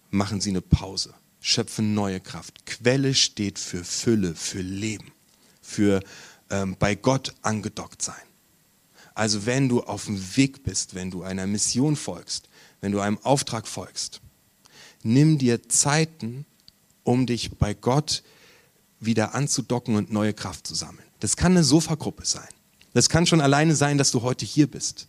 machen 0.09 0.41
sie 0.41 0.49
eine 0.49 0.61
Pause, 0.61 1.13
schöpfen 1.39 1.93
neue 1.93 2.19
Kraft. 2.19 2.65
Quelle 2.65 3.13
steht 3.13 3.59
für 3.59 3.83
Fülle, 3.83 4.35
für 4.35 4.61
Leben, 4.61 5.11
für 5.61 6.01
ähm, 6.49 6.75
bei 6.77 6.95
Gott 6.95 7.33
angedockt 7.41 8.01
sein. 8.01 8.15
Also 9.13 9.45
wenn 9.45 9.69
du 9.69 9.81
auf 9.83 10.05
dem 10.05 10.35
Weg 10.35 10.63
bist, 10.63 10.95
wenn 10.95 11.11
du 11.11 11.23
einer 11.23 11.45
Mission 11.47 11.95
folgst, 11.95 12.49
wenn 12.79 12.91
du 12.91 12.99
einem 12.99 13.19
Auftrag 13.19 13.67
folgst, 13.67 14.21
nimm 15.03 15.37
dir 15.37 15.67
Zeiten, 15.69 16.45
um 17.03 17.25
dich 17.25 17.51
bei 17.57 17.73
Gott 17.73 18.23
wieder 19.01 19.35
anzudocken 19.35 19.95
und 19.95 20.11
neue 20.11 20.33
Kraft 20.33 20.65
zu 20.65 20.75
sammeln. 20.75 21.07
Das 21.19 21.35
kann 21.35 21.51
eine 21.51 21.63
Sofagruppe 21.63 22.25
sein. 22.25 22.47
Das 22.93 23.09
kann 23.09 23.25
schon 23.25 23.41
alleine 23.41 23.75
sein, 23.75 23.97
dass 23.97 24.11
du 24.11 24.21
heute 24.21 24.45
hier 24.45 24.69
bist. 24.69 25.07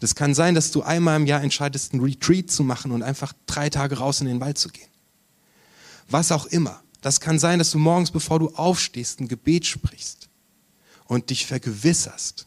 Das 0.00 0.14
kann 0.14 0.34
sein, 0.34 0.54
dass 0.54 0.70
du 0.70 0.82
einmal 0.82 1.16
im 1.16 1.26
Jahr 1.26 1.42
entscheidest, 1.42 1.92
einen 1.92 2.02
Retreat 2.02 2.50
zu 2.50 2.62
machen 2.64 2.90
und 2.90 3.02
einfach 3.02 3.32
drei 3.46 3.70
Tage 3.70 3.98
raus 3.98 4.20
in 4.20 4.26
den 4.26 4.40
Wald 4.40 4.58
zu 4.58 4.68
gehen. 4.68 4.88
Was 6.08 6.32
auch 6.32 6.46
immer. 6.46 6.82
Das 7.00 7.20
kann 7.20 7.38
sein, 7.38 7.58
dass 7.58 7.70
du 7.70 7.78
morgens, 7.78 8.10
bevor 8.10 8.38
du 8.38 8.48
aufstehst, 8.54 9.20
ein 9.20 9.28
Gebet 9.28 9.66
sprichst 9.66 10.28
und 11.06 11.30
dich 11.30 11.46
vergewisserst, 11.46 12.46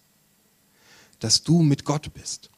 dass 1.20 1.44
du 1.44 1.62
mit 1.62 1.86
Gott 1.86 2.14
bist. 2.14 2.50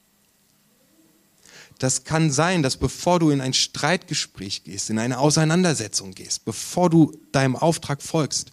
Das 1.80 2.04
kann 2.04 2.30
sein, 2.30 2.62
dass 2.62 2.78
bevor 2.78 3.20
du 3.20 3.32
in 3.32 3.40
ein 3.42 3.54
Streitgespräch 3.54 4.66
gehst, 4.66 4.90
in 4.90 5.00
eine 5.00 5.18
Auseinandersetzung 5.18 6.14
gehst, 6.14 6.44
bevor 6.44 6.90
du 6.90 7.18
deinem 7.32 7.56
Auftrag 7.56 8.04
folgst, 8.04 8.52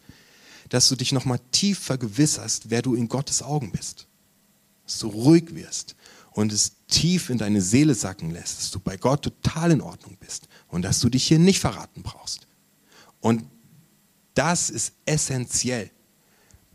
dass 0.69 0.89
du 0.89 0.97
dich 0.97 1.13
nochmal 1.13 1.41
tief 1.51 1.81
vergewisserst, 1.81 2.71
wer 2.71 2.83
du 2.83 2.95
in 2.95 3.09
Gottes 3.09 3.43
Augen 3.43 3.73
bist. 3.73 4.07
Dass 4.85 5.01
du 5.01 5.09
ruhig 5.09 5.55
wirst 5.55 5.97
und 6.31 6.53
es 6.53 6.73
tief 6.87 7.29
in 7.29 7.39
deine 7.39 7.61
Seele 7.61 7.97
sacken 7.97 8.31
lässt, 8.31 8.59
dass 8.59 8.71
du 8.71 8.79
bei 8.79 8.97
Gott 8.97 9.23
total 9.23 9.73
in 9.73 9.81
Ordnung 9.81 10.17
bist 10.21 10.49
und 10.69 10.83
dass 10.83 11.01
du 11.01 11.09
dich 11.09 11.27
hier 11.27 11.41
nicht 11.41 11.59
verraten 11.59 12.03
brauchst. 12.03 12.47
Und 13.21 13.45
das 14.35 14.71
ist 14.71 14.93
essentiell 15.05 15.91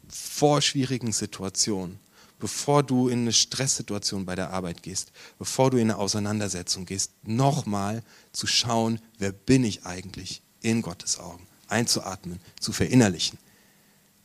vor 0.10 0.62
schwierigen 0.62 1.13
Situationen, 1.13 2.00
bevor 2.41 2.83
du 2.83 3.07
in 3.07 3.21
eine 3.21 3.31
Stresssituation 3.31 4.25
bei 4.25 4.36
der 4.36 4.50
Arbeit 4.50 4.83
gehst, 4.83 5.13
bevor 5.39 5.71
du 5.71 5.77
in 5.77 5.83
eine 5.83 5.98
Auseinandersetzung 5.98 6.86
gehst, 6.86 7.12
nochmal 7.24 8.03
zu 8.33 8.48
schauen, 8.48 9.00
wer 9.19 9.31
bin 9.31 9.63
ich 9.63 9.86
eigentlich 9.86 10.41
in 10.60 10.81
Gottes 10.81 11.19
Augen, 11.19 11.48
einzuatmen, 11.67 12.41
zu 12.60 12.74
verinnerlichen. 12.74 13.39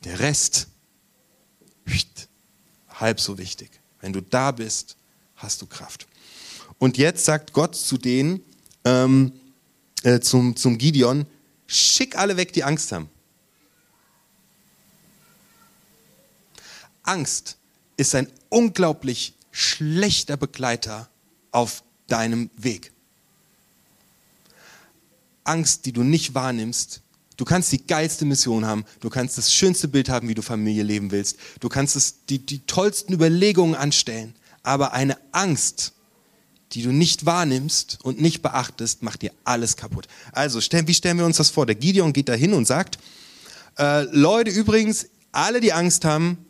Der 0.03 0.19
Rest, 0.19 0.67
halb 2.99 3.19
so 3.19 3.37
wichtig. 3.37 3.69
Wenn 4.01 4.13
du 4.13 4.21
da 4.21 4.51
bist, 4.51 4.97
hast 5.35 5.61
du 5.61 5.65
Kraft. 5.65 6.07
Und 6.79 6.97
jetzt 6.97 7.25
sagt 7.25 7.53
Gott 7.53 7.75
zu 7.75 7.97
denen, 7.97 8.41
ähm, 8.83 9.31
äh, 10.03 10.19
zum, 10.19 10.55
zum 10.55 10.77
Gideon, 10.77 11.25
schick 11.67 12.17
alle 12.17 12.37
weg, 12.37 12.53
die 12.53 12.63
Angst 12.63 12.91
haben. 12.91 13.09
Angst 17.03 17.57
ist 17.97 18.15
ein 18.15 18.31
unglaublich 18.49 19.33
schlechter 19.51 20.37
Begleiter 20.37 21.09
auf 21.51 21.83
deinem 22.07 22.49
Weg. 22.55 22.91
Angst, 25.43 25.85
die 25.85 25.91
du 25.91 26.03
nicht 26.03 26.33
wahrnimmst, 26.33 27.01
Du 27.37 27.45
kannst 27.45 27.71
die 27.71 27.85
geilste 27.85 28.25
Mission 28.25 28.65
haben, 28.65 28.83
du 28.99 29.11
kannst 29.11 29.37
das 29.37 29.53
schönste 29.53 29.87
Bild 29.87 30.09
haben, 30.09 30.27
wie 30.27 30.33
du 30.33 30.41
Familie 30.41 30.81
leben 30.81 31.11
willst, 31.11 31.37
du 31.59 31.69
kannst 31.69 31.95
es, 31.95 32.25
die, 32.25 32.39
die 32.39 32.65
tollsten 32.65 33.13
Überlegungen 33.13 33.75
anstellen, 33.75 34.35
aber 34.63 34.93
eine 34.93 35.17
Angst, 35.31 35.93
die 36.71 36.81
du 36.81 36.91
nicht 36.91 37.27
wahrnimmst 37.27 37.99
und 38.01 38.19
nicht 38.19 38.41
beachtest, 38.41 39.03
macht 39.03 39.21
dir 39.21 39.31
alles 39.43 39.77
kaputt. 39.77 40.07
Also, 40.31 40.59
wie 40.59 40.93
stellen 40.93 41.17
wir 41.19 41.25
uns 41.25 41.37
das 41.37 41.51
vor? 41.51 41.65
Der 41.65 41.75
Gideon 41.75 42.11
geht 42.11 42.27
da 42.27 42.33
hin 42.33 42.53
und 42.53 42.65
sagt, 42.65 42.97
äh, 43.77 44.01
Leute, 44.11 44.49
übrigens, 44.49 45.07
alle, 45.31 45.61
die 45.61 45.71
Angst 45.71 46.03
haben, 46.03 46.45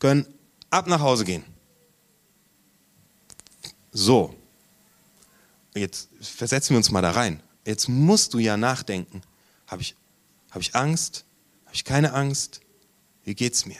können 0.00 0.26
ab 0.72 0.86
nach 0.86 1.00
Hause 1.00 1.24
gehen. 1.24 1.44
So, 3.92 4.34
jetzt 5.74 6.08
versetzen 6.20 6.70
wir 6.70 6.78
uns 6.78 6.90
mal 6.90 7.02
da 7.02 7.10
rein. 7.10 7.42
Jetzt 7.64 7.88
musst 7.88 8.34
du 8.34 8.38
ja 8.38 8.56
nachdenken. 8.56 9.22
Habe 9.66 9.82
ich, 9.82 9.94
hab 10.50 10.62
ich 10.62 10.74
Angst? 10.74 11.24
Habe 11.66 11.74
ich 11.74 11.84
keine 11.84 12.14
Angst? 12.14 12.60
Wie 13.24 13.34
geht's 13.34 13.66
mir? 13.66 13.78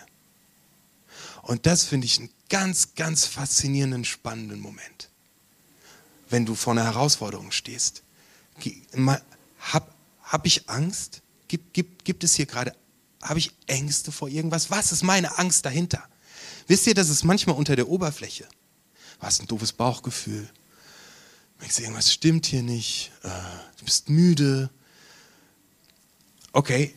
Und 1.43 1.67
das 1.67 1.85
finde 1.85 2.07
ich 2.07 2.19
einen 2.19 2.31
ganz, 2.49 2.95
ganz 2.95 3.27
faszinierenden, 3.27 4.05
spannenden 4.05 4.61
Moment. 4.61 5.09
Wenn 6.29 6.47
du 6.47 6.55
vor 6.55 6.73
einer 6.73 6.85
Herausforderung 6.85 7.51
stehst. 7.51 8.03
Habe 9.61 9.87
hab 10.23 10.47
ich 10.47 10.69
Angst? 10.69 11.23
Gibt, 11.49 11.75
gibt, 11.75 12.05
gibt 12.05 12.25
es 12.25 12.35
hier 12.35 12.47
gerade, 12.47 12.75
habe 13.23 13.39
ich 13.39 13.53
Ängste 13.67 14.13
vor 14.13 14.29
irgendwas? 14.29 14.71
Was 14.71 14.93
ist 14.93 15.03
meine 15.03 15.39
Angst 15.39 15.65
dahinter? 15.65 16.07
Wisst 16.67 16.87
ihr, 16.87 16.95
das 16.95 17.09
ist 17.09 17.25
manchmal 17.25 17.57
unter 17.57 17.77
der 17.77 17.89
Oberfläche. 17.89 18.47
Hast 19.19 19.41
ein 19.41 19.47
doofes 19.47 19.73
Bauchgefühl. 19.73 20.49
Merkst 21.59 21.79
du, 21.79 21.83
irgendwas 21.83 22.13
stimmt 22.13 22.47
hier 22.47 22.63
nicht. 22.63 23.13
Äh, 23.23 23.29
du 23.79 23.85
bist 23.85 24.09
müde. 24.09 24.71
Okay, 26.53 26.95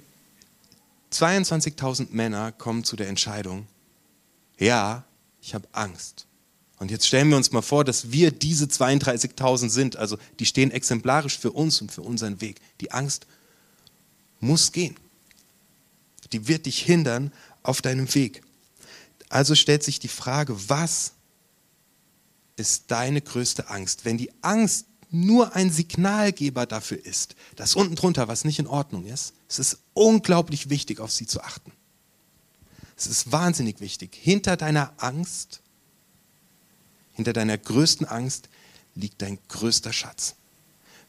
22.000 1.11 2.07
Männer 2.11 2.51
kommen 2.51 2.83
zu 2.83 2.95
der 2.95 3.07
Entscheidung, 3.07 3.67
ja, 4.59 5.03
ich 5.41 5.53
habe 5.53 5.67
Angst. 5.71 6.25
Und 6.77 6.91
jetzt 6.91 7.07
stellen 7.07 7.29
wir 7.29 7.37
uns 7.37 7.51
mal 7.51 7.61
vor, 7.61 7.85
dass 7.85 8.11
wir 8.11 8.31
diese 8.31 8.65
32.000 8.65 9.69
sind. 9.69 9.95
Also 9.95 10.17
die 10.39 10.45
stehen 10.45 10.71
exemplarisch 10.71 11.39
für 11.39 11.51
uns 11.51 11.79
und 11.81 11.91
für 11.91 12.01
unseren 12.01 12.41
Weg. 12.41 12.59
Die 12.81 12.91
Angst 12.91 13.27
muss 14.39 14.71
gehen. 14.71 14.95
Die 16.33 16.47
wird 16.47 16.65
dich 16.65 16.81
hindern 16.81 17.31
auf 17.63 17.81
deinem 17.81 18.13
Weg. 18.13 18.41
Also 19.29 19.55
stellt 19.55 19.83
sich 19.83 19.99
die 19.99 20.07
Frage, 20.07 20.69
was 20.69 21.13
ist 22.55 22.91
deine 22.91 23.21
größte 23.21 23.69
Angst? 23.69 24.05
Wenn 24.05 24.17
die 24.17 24.31
Angst 24.41 24.85
nur 25.11 25.55
ein 25.55 25.71
Signalgeber 25.71 26.65
dafür 26.65 27.03
ist, 27.03 27.35
dass 27.55 27.75
unten 27.75 27.95
drunter 27.95 28.27
was 28.27 28.43
nicht 28.43 28.59
in 28.59 28.67
Ordnung 28.67 29.05
ist, 29.05 29.33
es 29.47 29.59
ist 29.59 29.79
unglaublich 29.93 30.69
wichtig, 30.69 30.99
auf 30.99 31.11
sie 31.11 31.27
zu 31.27 31.41
achten. 31.41 31.71
Es 32.97 33.07
ist 33.07 33.31
wahnsinnig 33.31 33.79
wichtig. 33.81 34.15
Hinter 34.15 34.57
deiner 34.57 34.93
Angst, 34.97 35.61
hinter 37.13 37.33
deiner 37.33 37.57
größten 37.57 38.07
Angst 38.07 38.49
liegt 38.95 39.21
dein 39.21 39.37
größter 39.49 39.91
Schatz. 39.91 40.35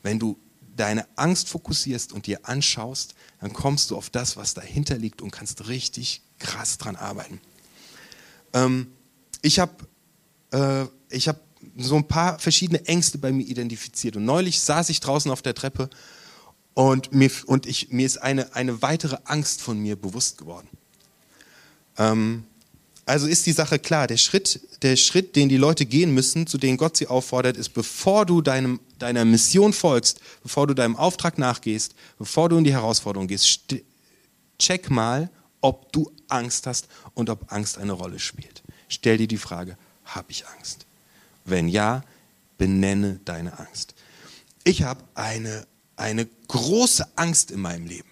Wenn 0.02 0.18
du 0.18 0.38
deine 0.76 1.06
Angst 1.16 1.49
fokussierst 1.49 2.12
und 2.12 2.26
dir 2.26 2.49
anschaust, 2.49 3.14
dann 3.40 3.52
kommst 3.52 3.90
du 3.90 3.96
auf 3.96 4.11
das, 4.11 4.37
was 4.37 4.54
dahinter 4.54 4.99
liegt 4.99 5.23
und 5.23 5.30
kannst 5.30 5.68
richtig 5.68 6.23
krass 6.38 6.78
dran 6.78 6.96
arbeiten. 6.96 7.40
Ähm, 8.56 8.88
ich 9.42 9.58
habe 9.58 9.72
äh, 10.50 11.18
hab 11.20 11.40
so 11.76 11.96
ein 11.96 12.08
paar 12.08 12.38
verschiedene 12.38 12.84
Ängste 12.86 13.18
bei 13.18 13.32
mir 13.32 13.46
identifiziert 13.46 14.16
und 14.16 14.25
neulich 14.25 14.60
saß 14.60 14.88
ich 14.88 15.00
draußen 15.00 15.30
auf 15.30 15.42
der 15.42 15.54
Treppe 15.54 15.90
und 16.75 17.12
mir, 17.12 17.30
und 17.46 17.66
ich, 17.66 17.90
mir 17.90 18.06
ist 18.06 18.18
eine, 18.18 18.54
eine 18.54 18.82
weitere 18.82 19.18
Angst 19.25 19.60
von 19.60 19.78
mir 19.78 19.96
bewusst 19.96 20.38
geworden. 20.38 20.68
Ähm, 21.98 22.44
also 23.04 23.26
ist 23.26 23.46
die 23.46 23.52
Sache 23.52 23.78
klar, 23.78 24.06
der 24.06 24.16
Schritt, 24.16 24.60
der 24.82 24.96
Schritt, 24.96 25.36
den 25.36 25.48
die 25.48 25.56
Leute 25.56 25.86
gehen 25.86 26.12
müssen, 26.12 26.46
zu 26.46 26.58
dem 26.58 26.76
Gott 26.76 26.96
sie 26.96 27.06
auffordert, 27.06 27.56
ist, 27.56 27.70
bevor 27.70 28.26
du 28.26 28.42
deinem, 28.42 28.80
deiner 28.98 29.25
Mission 29.25 29.72
folgst, 29.72 30.20
bevor 30.42 30.66
du 30.66 30.75
deinem 30.75 30.96
Auftrag 30.96 31.38
nachgehst, 31.38 31.94
bevor 32.18 32.48
du 32.48 32.58
in 32.58 32.64
die 32.64 32.72
Herausforderung 32.72 33.28
gehst, 33.28 33.60
check 34.58 34.90
mal, 34.90 35.30
ob 35.60 35.92
du 35.92 36.10
Angst 36.28 36.66
hast 36.66 36.88
und 37.14 37.30
ob 37.30 37.52
Angst 37.52 37.78
eine 37.78 37.92
Rolle 37.92 38.18
spielt. 38.18 38.62
Stell 38.88 39.18
dir 39.18 39.28
die 39.28 39.38
Frage, 39.38 39.76
habe 40.04 40.30
ich 40.30 40.46
Angst? 40.46 40.86
Wenn 41.44 41.68
ja, 41.68 42.02
benenne 42.58 43.20
deine 43.25 43.58
Angst. 43.58 43.94
Ich 44.64 44.82
habe 44.82 45.04
eine 45.14 45.66
eine 45.96 46.26
große 46.48 47.06
Angst 47.16 47.50
in 47.50 47.60
meinem 47.60 47.86
Leben 47.86 48.08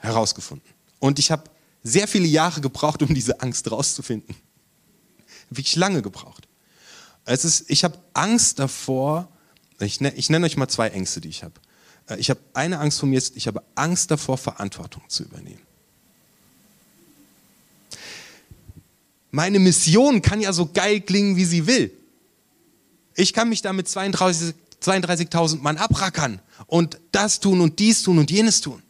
herausgefunden. 0.00 0.68
Und 0.98 1.18
ich 1.18 1.30
habe 1.30 1.44
sehr 1.82 2.08
viele 2.08 2.26
Jahre 2.26 2.60
gebraucht, 2.60 3.02
um 3.02 3.14
diese 3.14 3.40
Angst 3.40 3.70
rauszufinden. 3.70 4.34
Wirklich 5.50 5.76
lange 5.76 6.02
gebraucht. 6.02 6.48
Es 7.24 7.44
ist, 7.44 7.70
ich 7.70 7.84
habe 7.84 7.98
Angst 8.14 8.58
davor, 8.58 9.28
ich, 9.78 10.00
ne, 10.00 10.12
ich 10.14 10.30
nenne 10.30 10.46
euch 10.46 10.56
mal 10.56 10.68
zwei 10.68 10.88
Ängste, 10.88 11.20
die 11.20 11.28
ich 11.28 11.44
habe. 11.44 11.54
Äh, 12.08 12.16
ich 12.16 12.30
habe 12.30 12.40
eine 12.54 12.78
Angst 12.78 12.98
von 12.98 13.10
mir, 13.10 13.22
ich 13.34 13.46
habe 13.46 13.62
Angst 13.74 14.10
davor, 14.10 14.38
Verantwortung 14.38 15.02
zu 15.08 15.24
übernehmen. 15.24 15.62
Meine 19.30 19.58
Mission 19.58 20.22
kann 20.22 20.40
ja 20.40 20.52
so 20.52 20.66
geil 20.66 21.00
klingen, 21.00 21.36
wie 21.36 21.44
sie 21.44 21.66
will. 21.66 21.92
Ich 23.14 23.32
kann 23.32 23.48
mich 23.48 23.62
da 23.62 23.72
mit 23.72 23.86
32.000 23.86 24.54
32 24.80 25.60
Mann 25.60 25.76
abrackern 25.76 26.40
und 26.66 26.98
das 27.12 27.40
tun 27.40 27.60
und 27.60 27.78
dies 27.78 28.02
tun 28.02 28.18
und 28.18 28.30
jenes 28.30 28.60
tun. 28.60 28.82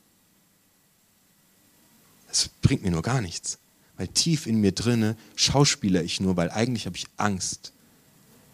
Das 2.28 2.48
bringt 2.62 2.82
mir 2.82 2.92
nur 2.92 3.02
gar 3.02 3.20
nichts, 3.20 3.58
weil 3.96 4.08
tief 4.08 4.46
in 4.46 4.60
mir 4.60 4.72
drinne 4.72 5.16
schauspieler 5.34 6.02
ich 6.02 6.20
nur, 6.20 6.36
weil 6.36 6.50
eigentlich 6.50 6.86
habe 6.86 6.96
ich 6.96 7.06
Angst, 7.16 7.72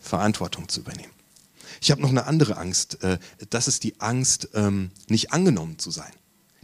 Verantwortung 0.00 0.68
zu 0.68 0.80
übernehmen. 0.80 1.12
Ich 1.82 1.90
habe 1.90 2.00
noch 2.00 2.08
eine 2.08 2.26
andere 2.26 2.56
Angst. 2.56 3.02
Äh, 3.02 3.18
das 3.50 3.68
ist 3.68 3.84
die 3.84 4.00
Angst, 4.00 4.48
ähm, 4.54 4.90
nicht 5.08 5.32
angenommen 5.32 5.78
zu 5.78 5.90
sein. 5.90 6.12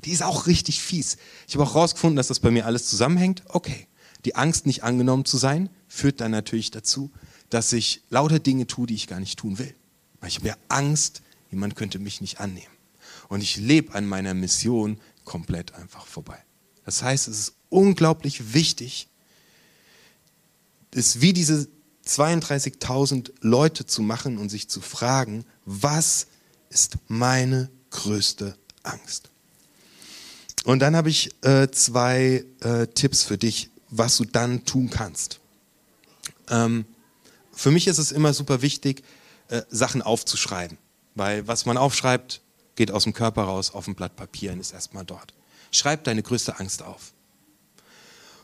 Die 0.05 0.11
ist 0.11 0.23
auch 0.23 0.47
richtig 0.47 0.81
fies. 0.81 1.19
Ich 1.47 1.55
habe 1.55 1.64
auch 1.64 1.75
herausgefunden, 1.75 2.17
dass 2.17 2.29
das 2.29 2.41
bei 2.41 2.50
mir 2.50 2.64
alles 2.64 2.88
zusammenhängt. 2.88 3.43
Okay, 3.49 3.87
die 4.25 4.37
Angst, 4.37 4.67
nicht 4.67 4.85
angenommen 4.85 5.25
zu 5.25 5.37
sein, 5.37 5.69
führt 5.88 6.21
dann 6.21 6.31
natürlich 6.31 6.71
dazu, 6.71 7.11
dass 7.50 7.73
ich 7.73 8.02
lauter 8.09 8.38
Dinge 8.38 8.67
tue, 8.67 8.87
die 8.87 8.95
ich 8.95 9.07
gar 9.07 9.21
nicht 9.21 9.38
tun 9.38 9.59
will. 9.59 9.75
Weil 10.21 10.29
ich 10.29 10.37
habe 10.37 10.49
ja 10.49 10.57
Angst, 10.69 11.23
jemand 11.50 11.76
könnte 11.76 11.99
mich 11.99 12.21
nicht 12.21 12.41
annehmen. 12.41 12.67
Und 13.29 13.43
ich 13.43 13.57
lebe 13.57 13.95
an 13.95 14.07
meiner 14.07 14.35
Mission 14.35 14.99
komplett 15.25 15.75
einfach 15.75 16.07
vorbei. 16.07 16.38
Das 16.85 17.02
heißt, 17.02 17.29
es 17.29 17.38
ist 17.38 17.55
unglaublich 17.69 18.55
wichtig, 18.55 19.09
es 20.95 21.21
wie 21.21 21.33
diese 21.33 21.69
32.000 22.07 23.33
Leute 23.41 23.87
zu 23.87 24.02
machen 24.02 24.38
und 24.38 24.49
sich 24.49 24.69
zu 24.69 24.81
fragen, 24.81 25.45
was 25.64 26.26
ist 26.69 26.97
meine 27.09 27.71
größte 27.91 28.57
Angst? 28.83 29.31
Und 30.64 30.81
dann 30.81 30.95
habe 30.97 31.11
ich 31.11 31.31
äh, 31.43 31.71
zwei 31.71 32.45
äh, 32.61 32.87
Tipps 32.88 33.25
für 33.25 33.38
dich, 33.38 33.71
was 33.92 34.16
du 34.16 34.25
dann 34.25 34.64
tun 34.64 34.90
kannst. 34.90 35.38
Ähm, 36.49 36.84
für 37.52 37.70
mich 37.70 37.87
ist 37.87 37.99
es 37.99 38.11
immer 38.11 38.32
super 38.32 38.62
wichtig, 38.62 39.04
äh, 39.49 39.62
Sachen 39.70 40.02
aufzuschreiben, 40.02 40.78
weil 41.14 41.46
was 41.46 41.66
man 41.66 41.76
aufschreibt, 41.76 42.40
geht 42.75 42.90
aus 42.90 43.04
dem 43.04 43.12
Körper 43.12 43.42
raus 43.42 43.70
auf 43.72 43.87
ein 43.87 43.94
Blatt 43.94 44.16
Papier 44.16 44.52
und 44.52 44.61
ist 44.61 44.72
erstmal 44.72 45.04
dort. 45.04 45.34
Schreib 45.70 46.04
deine 46.04 46.22
größte 46.22 46.58
Angst 46.58 46.82
auf. 46.82 47.12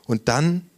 Und 0.07 0.29
dann, 0.29 0.69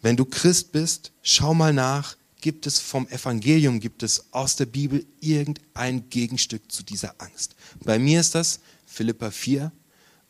wenn 0.00 0.16
du 0.16 0.24
Christ 0.24 0.72
bist, 0.72 1.12
schau 1.22 1.54
mal 1.54 1.72
nach, 1.72 2.16
gibt 2.40 2.66
es 2.66 2.78
vom 2.78 3.06
Evangelium, 3.08 3.80
gibt 3.80 4.02
es 4.02 4.32
aus 4.32 4.56
der 4.56 4.66
Bibel 4.66 5.06
irgendein 5.20 6.08
Gegenstück 6.08 6.70
zu 6.72 6.82
dieser 6.82 7.14
Angst. 7.18 7.56
Bei 7.84 7.98
mir 7.98 8.20
ist 8.20 8.34
das 8.34 8.60
Philippa 8.86 9.30
4, 9.30 9.70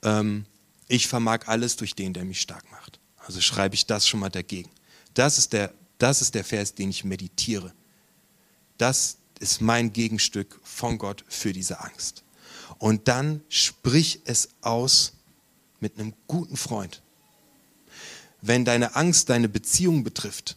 ähm, 0.02 0.46
ich 0.88 1.06
vermag 1.06 1.46
alles 1.46 1.76
durch 1.76 1.94
den, 1.94 2.12
der 2.12 2.24
mich 2.24 2.40
stark 2.40 2.70
macht. 2.70 3.00
Also 3.26 3.40
schreibe 3.40 3.74
ich 3.74 3.86
das 3.86 4.06
schon 4.06 4.20
mal 4.20 4.30
dagegen. 4.30 4.70
Das 5.14 5.38
ist 5.38 5.52
der, 5.52 5.72
das 5.98 6.22
ist 6.22 6.34
der 6.34 6.44
Vers, 6.44 6.74
den 6.74 6.90
ich 6.90 7.04
meditiere. 7.04 7.72
Das 8.78 9.18
ist 9.40 9.60
mein 9.60 9.92
Gegenstück 9.92 10.60
von 10.62 10.98
Gott 10.98 11.24
für 11.28 11.52
diese 11.52 11.80
Angst. 11.80 12.22
Und 12.78 13.08
dann 13.08 13.42
sprich 13.48 14.20
es 14.24 14.48
aus 14.60 15.12
mit 15.80 15.98
einem 15.98 16.14
guten 16.26 16.56
Freund. 16.56 17.02
Wenn 18.42 18.64
deine 18.64 18.96
Angst 18.96 19.30
deine 19.30 19.48
Beziehung 19.48 20.04
betrifft, 20.04 20.56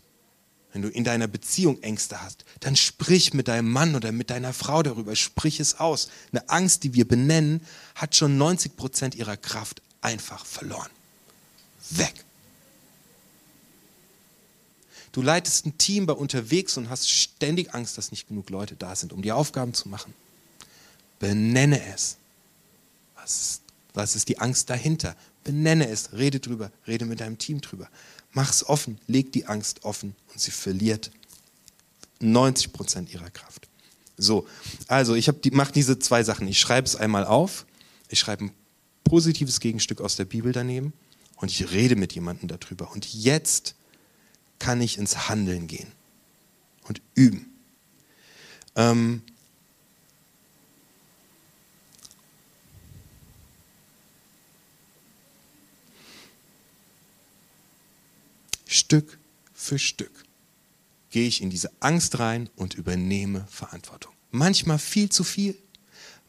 wenn 0.74 0.82
du 0.82 0.90
in 0.90 1.04
deiner 1.04 1.28
Beziehung 1.28 1.82
Ängste 1.82 2.22
hast, 2.22 2.44
dann 2.60 2.76
sprich 2.76 3.34
mit 3.34 3.48
deinem 3.48 3.72
Mann 3.72 3.96
oder 3.96 4.12
mit 4.12 4.30
deiner 4.30 4.54
Frau 4.54 4.84
darüber, 4.84 5.16
sprich 5.16 5.60
es 5.60 5.80
aus. 5.80 6.10
Eine 6.32 6.50
Angst, 6.50 6.84
die 6.84 6.94
wir 6.94 7.08
benennen, 7.08 7.66
hat 7.96 8.16
schon 8.16 8.38
90 8.38 8.76
Prozent 8.76 9.16
ihrer 9.16 9.38
Kraft 9.38 9.82
einfach 10.02 10.46
verloren. 10.46 10.90
Weg. 11.90 12.14
Du 15.18 15.24
leitest 15.24 15.66
ein 15.66 15.76
Team 15.80 16.06
bei 16.06 16.14
unterwegs 16.14 16.78
und 16.78 16.92
hast 16.92 17.10
ständig 17.10 17.74
Angst, 17.74 17.98
dass 17.98 18.12
nicht 18.12 18.28
genug 18.28 18.52
Leute 18.52 18.76
da 18.76 18.96
sind, 18.96 19.12
um 19.12 19.24
die 19.24 19.32
Aufgaben 19.32 19.74
zu 19.74 19.90
machen. 19.90 20.14
Benenne 21.18 21.82
es. 21.92 22.18
Was 23.16 23.42
ist, 23.42 23.62
was 23.96 24.16
ist 24.16 24.30
die 24.30 24.38
Angst 24.38 24.70
dahinter? 24.70 25.16
Benenne 25.44 25.90
es, 25.90 26.14
rede 26.14 26.40
drüber, 26.40 26.72
rede 26.86 27.06
mit 27.06 27.20
deinem 27.20 27.40
Team 27.40 27.62
drüber. 27.62 27.90
Mach 28.34 28.52
es 28.52 28.70
offen, 28.70 29.00
leg 29.08 29.32
die 29.32 29.48
Angst 29.48 29.84
offen 29.86 30.16
und 30.32 30.40
sie 30.40 30.52
verliert 30.52 31.10
90 32.20 32.72
Prozent 32.72 33.12
ihrer 33.12 33.32
Kraft. 33.32 33.68
So, 34.18 34.48
also 34.88 35.16
ich 35.16 35.32
die, 35.44 35.50
mache 35.50 35.72
diese 35.72 35.98
zwei 35.98 36.22
Sachen. 36.22 36.48
Ich 36.48 36.60
schreibe 36.60 36.86
es 36.86 36.96
einmal 36.96 37.26
auf, 37.26 37.66
ich 38.10 38.20
schreibe 38.20 38.46
ein 38.46 38.52
positives 39.04 39.62
Gegenstück 39.62 40.00
aus 40.00 40.16
der 40.16 40.26
Bibel 40.26 40.52
daneben 40.52 40.94
und 41.38 41.50
ich 41.50 41.72
rede 41.72 41.96
mit 41.96 42.14
jemandem 42.14 42.50
darüber. 42.50 42.92
Und 42.92 43.12
jetzt 43.16 43.74
kann 44.60 44.82
ich 44.82 44.98
ins 44.98 45.30
Handeln 45.30 45.68
gehen 45.68 45.92
und 46.88 47.02
üben. 47.16 47.54
Ähm, 48.76 49.22
Stück 58.68 59.18
für 59.54 59.80
Stück 59.80 60.24
gehe 61.10 61.28
ich 61.28 61.42
in 61.42 61.50
diese 61.50 61.72
Angst 61.80 62.20
rein 62.20 62.50
und 62.56 62.76
übernehme 62.76 63.48
Verantwortung. 63.50 64.14
Manchmal 64.32 64.78
viel 64.78 65.10
zu 65.10 65.24
viel, 65.24 65.58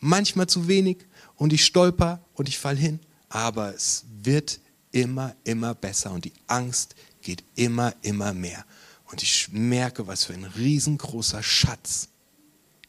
manchmal 0.00 0.46
zu 0.46 0.68
wenig 0.68 0.98
und 1.36 1.52
ich 1.52 1.64
stolper 1.64 2.24
und 2.34 2.48
ich 2.48 2.58
fall 2.58 2.76
hin, 2.76 3.00
aber 3.28 3.74
es 3.74 4.04
wird 4.22 4.60
immer, 4.92 5.34
immer 5.44 5.74
besser 5.74 6.10
und 6.12 6.24
die 6.24 6.32
Angst 6.46 6.94
geht 7.28 7.44
immer, 7.56 7.94
immer 8.00 8.32
mehr. 8.32 8.64
Und 9.10 9.22
ich 9.22 9.50
merke, 9.50 10.06
was 10.06 10.24
für 10.24 10.32
ein 10.32 10.46
riesengroßer 10.46 11.42
Schatz 11.42 12.08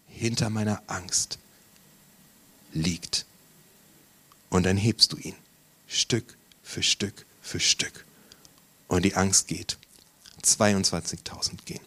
hinter 0.07 0.49
meiner 0.49 0.81
Angst 0.87 1.39
liegt. 2.71 3.25
Und 4.49 4.63
dann 4.63 4.77
hebst 4.77 5.11
du 5.11 5.17
ihn 5.17 5.35
Stück 5.89 6.37
für 6.63 6.81
Stück 6.81 7.25
für 7.41 7.59
Stück. 7.59 8.05
Und 8.87 9.03
die 9.03 9.15
Angst 9.15 9.49
geht. 9.49 9.77
22.000 10.41 11.65
gehen. 11.65 11.83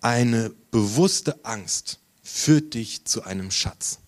Eine 0.00 0.54
bewusste 0.70 1.44
Angst 1.44 1.98
führt 2.22 2.72
dich 2.72 3.04
zu 3.04 3.24
einem 3.24 3.50
Schatz. 3.50 3.98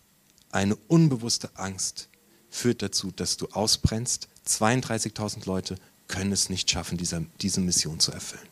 Eine 0.49 0.75
unbewusste 0.87 1.55
Angst 1.57 2.09
führt 2.49 2.81
dazu, 2.81 3.11
dass 3.11 3.37
du 3.37 3.49
ausbrennst. 3.49 4.29
32.000 4.47 5.45
Leute 5.45 5.77
können 6.07 6.31
es 6.31 6.49
nicht 6.49 6.69
schaffen, 6.69 6.97
diese, 6.97 7.25
diese 7.41 7.61
Mission 7.61 7.99
zu 7.99 8.11
erfüllen. 8.11 8.47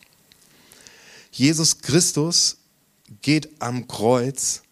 Jesus 1.32 1.80
Christus 1.80 2.58
geht 3.22 3.62
am 3.62 3.88
Kreuz 3.88 4.64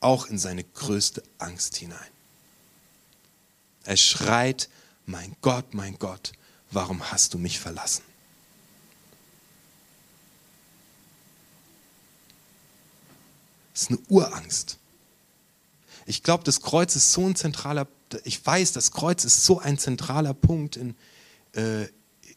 auch 0.00 0.26
in 0.26 0.38
seine 0.38 0.64
größte 0.64 1.22
Angst 1.38 1.76
hinein. 1.76 1.98
Er 3.84 3.96
schreit, 3.96 4.68
mein 5.06 5.36
Gott, 5.40 5.74
mein 5.74 5.98
Gott, 5.98 6.32
warum 6.70 7.10
hast 7.10 7.34
du 7.34 7.38
mich 7.38 7.58
verlassen? 7.58 8.02
Das 13.72 13.82
ist 13.82 13.90
eine 13.90 13.98
Urangst. 14.08 14.78
Ich 16.06 16.22
glaube, 16.22 16.44
das 16.44 16.60
Kreuz 16.60 16.94
ist 16.96 17.12
so 17.12 17.26
ein 17.26 17.36
zentraler, 17.36 17.86
ich 18.24 18.44
weiß, 18.44 18.72
das 18.72 18.90
Kreuz 18.90 19.24
ist 19.24 19.44
so 19.44 19.58
ein 19.58 19.78
zentraler 19.78 20.34
Punkt 20.34 20.76
in, 20.76 20.94
äh, 21.54 21.86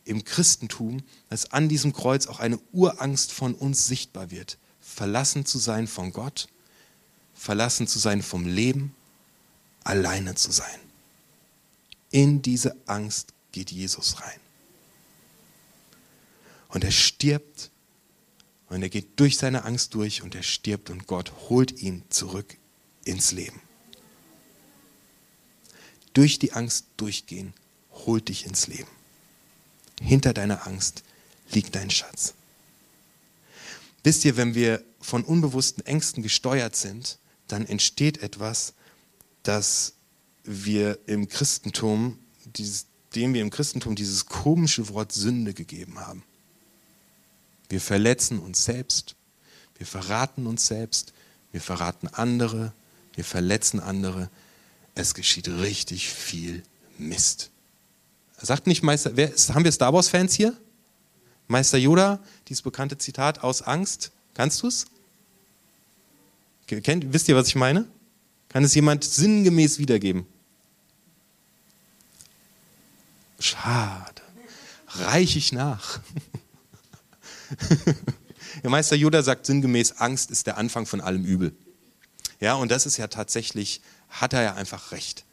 im 0.06 0.24
Christentum, 0.24 1.04
dass 1.30 1.52
an 1.52 1.70
diesem 1.70 1.94
Kreuz 1.94 2.28
auch 2.28 2.40
eine 2.40 2.60
Urangst 2.72 3.32
von 3.32 3.56
uns 3.56 3.88
sichtbar 3.88 4.32
wird. 4.32 4.58
Verlassen 4.80 5.46
zu 5.46 5.58
sein 5.58 5.88
von 5.88 6.14
Gott, 6.14 6.48
verlassen 7.34 7.88
zu 7.88 8.00
sein 8.00 8.22
vom 8.22 8.46
Leben, 8.46 8.96
alleine 9.84 10.36
zu 10.36 10.52
sein. 10.52 10.80
In 12.12 12.42
diese 12.42 12.76
Angst 12.86 13.34
geht 13.52 13.72
Jesus 13.72 14.22
rein. 14.22 14.40
Und 16.70 16.84
er 16.84 16.92
stirbt 16.92 17.72
und 18.70 18.82
er 18.82 18.90
geht 18.90 19.20
durch 19.20 19.38
seine 19.38 19.66
Angst 19.66 19.94
durch 19.94 20.22
und 20.22 20.36
er 20.36 20.44
stirbt 20.44 20.90
und 20.90 21.08
Gott 21.08 21.32
holt 21.50 21.72
ihn 21.82 22.04
zurück 22.10 22.58
ins 23.06 23.32
Leben. 23.32 23.62
Durch 26.15 26.39
die 26.39 26.54
Angst 26.54 26.86
durchgehen 26.97 27.54
holt 27.91 28.30
dich 28.30 28.47
ins 28.47 28.67
Leben. 28.67 28.89
Hinter 30.01 30.34
deiner 30.34 30.65
Angst 30.65 31.04
liegt 31.51 31.75
dein 31.75 31.91
Schatz. 31.91 32.34
Wisst 34.04 34.25
ihr, 34.25 34.38
wenn 34.38 34.56
wir 34.56 34.84
von 35.01 35.23
unbewussten 35.23 35.86
Ängsten 35.86 36.23
gesteuert 36.23 36.75
sind, 36.75 37.19
dann 37.47 37.65
entsteht 37.65 38.23
etwas, 38.23 38.73
das 39.43 39.93
wir 40.43 40.99
im 41.06 41.28
Christentum, 41.28 42.17
dieses, 42.45 42.86
dem 43.13 43.34
wir 43.34 43.41
im 43.41 43.49
Christentum 43.49 43.95
dieses 43.95 44.25
komische 44.25 44.89
Wort 44.89 45.12
Sünde 45.12 45.54
gegeben 45.54 45.99
haben. 45.99 46.23
Wir 47.69 47.82
verletzen 47.82 48.39
uns 48.39 48.63
selbst, 48.63 49.15
wir 49.78 49.88
verraten 49.88 50.47
uns 50.47 50.67
selbst, 50.67 51.13
wir 51.51 51.62
verraten 51.62 52.08
andere, 52.08 52.73
wir 53.15 53.25
verletzen 53.25 53.80
andere. 53.80 54.30
Es 54.95 55.13
geschieht 55.13 55.47
richtig 55.47 56.10
viel 56.10 56.63
Mist. 56.97 57.51
Sagt 58.38 58.67
nicht 58.67 58.84
Meister, 58.84 59.15
wer, 59.15 59.31
haben 59.53 59.63
wir 59.63 59.71
Star 59.71 59.93
Wars-Fans 59.93 60.34
hier? 60.34 60.55
Meister 61.47 61.77
Yoda, 61.77 62.19
dieses 62.47 62.62
bekannte 62.62 62.97
Zitat 62.97 63.43
aus 63.43 63.62
Angst. 63.62 64.12
Kannst 64.34 64.63
du 64.63 64.67
es? 64.67 64.88
Wisst 66.67 67.27
ihr, 67.27 67.36
was 67.36 67.47
ich 67.47 67.55
meine? 67.55 67.86
Kann 68.49 68.63
es 68.63 68.73
jemand 68.73 69.03
sinngemäß 69.03 69.77
wiedergeben? 69.77 70.25
Schade. 73.39 74.21
Reich 74.88 75.36
ich 75.36 75.51
nach. 75.51 75.99
Der 78.63 78.69
Meister 78.69 78.95
Yoda 78.95 79.21
sagt 79.21 79.45
sinngemäß, 79.45 79.97
Angst 79.97 80.31
ist 80.31 80.47
der 80.47 80.58
Anfang 80.58 80.86
von 80.86 81.01
allem 81.01 81.25
Übel. 81.25 81.53
Ja, 82.39 82.55
und 82.55 82.71
das 82.71 82.86
ist 82.86 82.97
ja 82.97 83.08
tatsächlich, 83.08 83.81
hat 84.21 84.34
er 84.34 84.43
ja 84.43 84.54
einfach 84.56 84.91
recht. 84.91 85.25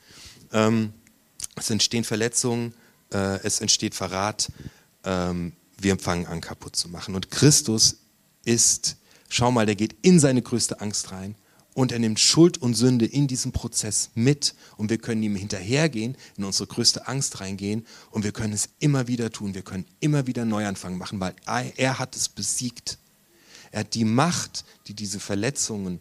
Ähm, 0.53 0.93
es 1.57 1.71
entstehen 1.71 2.05
Verletzungen, 2.05 2.75
äh, 3.13 3.41
es 3.43 3.61
entsteht 3.61 3.95
Verrat, 3.95 4.51
ähm, 5.05 5.53
wir 5.79 5.99
fangen 5.99 6.27
an 6.27 6.41
kaputt 6.41 6.77
zu 6.77 6.89
machen. 6.89 7.15
Und 7.15 7.31
Christus 7.31 7.99
ist, 8.45 8.97
schau 9.29 9.51
mal, 9.51 9.67
der 9.67 9.75
geht 9.75 9.97
in 10.03 10.21
seine 10.21 10.43
größte 10.43 10.81
Angst 10.81 11.13
rein 11.13 11.35
und 11.75 11.93
er 11.93 11.99
nimmt 11.99 12.21
Schuld 12.21 12.59
und 12.59 12.75
Sünde 12.75 13.07
in 13.07 13.27
diesen 13.27 13.53
Prozess 13.53 14.11
mit 14.15 14.55
und 14.77 14.91
wir 14.91 14.99
können 14.99 15.23
ihm 15.23 15.37
hinterhergehen, 15.37 16.17
in 16.37 16.45
unsere 16.45 16.67
größte 16.67 17.07
Angst 17.09 17.41
reingehen 17.41 17.87
und 18.11 18.25
wir 18.25 18.33
können 18.33 18.53
es 18.53 18.69
immer 18.79 19.09
wieder 19.09 19.31
tun, 19.31 19.55
wir 19.55 19.63
können 19.63 19.87
immer 20.01 20.27
wieder 20.27 20.45
Neuanfang 20.45 20.99
machen, 20.99 21.21
weil 21.21 21.35
er 21.77 21.99
hat 21.99 22.15
es 22.15 22.29
besiegt. 22.29 22.99
Er 23.71 23.81
hat 23.81 23.95
die 23.95 24.05
Macht, 24.05 24.65
die 24.87 24.95
diese 24.95 25.19
Verletzungen 25.19 26.01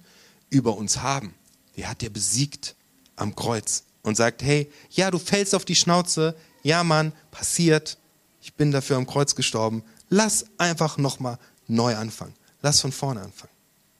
über 0.49 0.75
uns 0.75 1.01
haben, 1.01 1.33
die 1.75 1.87
hat 1.87 2.03
er 2.03 2.09
besiegt 2.09 2.75
am 3.15 3.35
Kreuz 3.35 3.83
und 4.03 4.17
sagt, 4.17 4.43
hey, 4.43 4.71
ja, 4.89 5.11
du 5.11 5.19
fällst 5.19 5.55
auf 5.55 5.65
die 5.65 5.75
Schnauze, 5.75 6.35
ja 6.63 6.83
Mann, 6.83 7.13
passiert, 7.31 7.97
ich 8.41 8.53
bin 8.53 8.71
dafür 8.71 8.97
am 8.97 9.07
Kreuz 9.07 9.35
gestorben, 9.35 9.83
lass 10.09 10.45
einfach 10.57 10.97
nochmal 10.97 11.37
neu 11.67 11.95
anfangen, 11.95 12.33
lass 12.61 12.81
von 12.81 12.91
vorne 12.91 13.21
anfangen. 13.21 13.53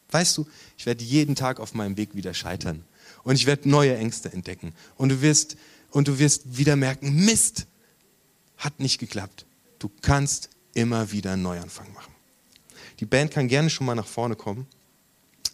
Weißt 0.10 0.38
du, 0.38 0.48
ich 0.78 0.86
werde 0.86 1.04
jeden 1.04 1.36
Tag 1.36 1.60
auf 1.60 1.74
meinem 1.74 1.98
Weg 1.98 2.16
wieder 2.16 2.34
scheitern 2.34 2.84
und 3.24 3.36
ich 3.36 3.46
werde 3.46 3.70
neue 3.70 3.96
Ängste 3.96 4.32
entdecken 4.34 4.74
und 4.98 5.10
du 5.10 5.22
wirst 5.22 5.56
und 5.92 6.08
du 6.08 6.20
wirst 6.20 6.58
wieder 6.58 6.76
merken, 6.76 7.26
Mist, 7.26 7.68
hat 8.58 8.80
nicht 8.80 9.00
geklappt. 9.00 9.46
Du 9.80 9.90
kannst 10.02 10.50
immer 10.74 11.12
wieder 11.12 11.34
einen 11.34 11.42
Neuanfang 11.42 11.92
machen. 11.94 12.14
Die 13.00 13.06
Band 13.06 13.32
kann 13.32 13.48
gerne 13.48 13.70
schon 13.70 13.86
mal 13.86 13.96
nach 13.96 14.08
vorne 14.08 14.36
kommen. 14.36 14.68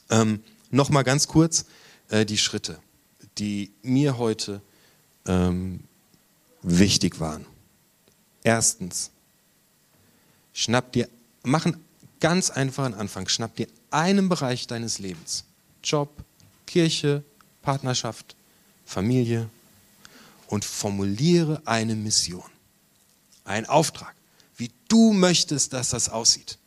Ähm, 0.09 0.43
noch 0.69 0.89
mal 0.89 1.03
ganz 1.03 1.27
kurz 1.27 1.65
äh, 2.09 2.25
die 2.25 2.37
Schritte, 2.37 2.79
die 3.37 3.71
mir 3.81 4.17
heute 4.17 4.61
ähm, 5.25 5.83
wichtig 6.61 7.19
waren. 7.19 7.45
Erstens, 8.43 9.11
schnapp 10.53 10.91
dir, 10.91 11.09
machen 11.43 11.83
ganz 12.19 12.49
einfachen 12.49 12.93
Anfang, 12.93 13.27
schnapp 13.27 13.55
dir 13.55 13.67
einen 13.91 14.29
Bereich 14.29 14.67
deines 14.67 14.99
Lebens, 14.99 15.43
Job, 15.83 16.09
Kirche, 16.65 17.23
Partnerschaft, 17.61 18.35
Familie 18.85 19.49
und 20.47 20.63
formuliere 20.65 21.61
eine 21.65 21.95
Mission, 21.95 22.49
einen 23.43 23.65
Auftrag, 23.65 24.15
wie 24.55 24.71
du 24.87 25.13
möchtest, 25.13 25.73
dass 25.73 25.89
das 25.89 26.09
aussieht. 26.09 26.57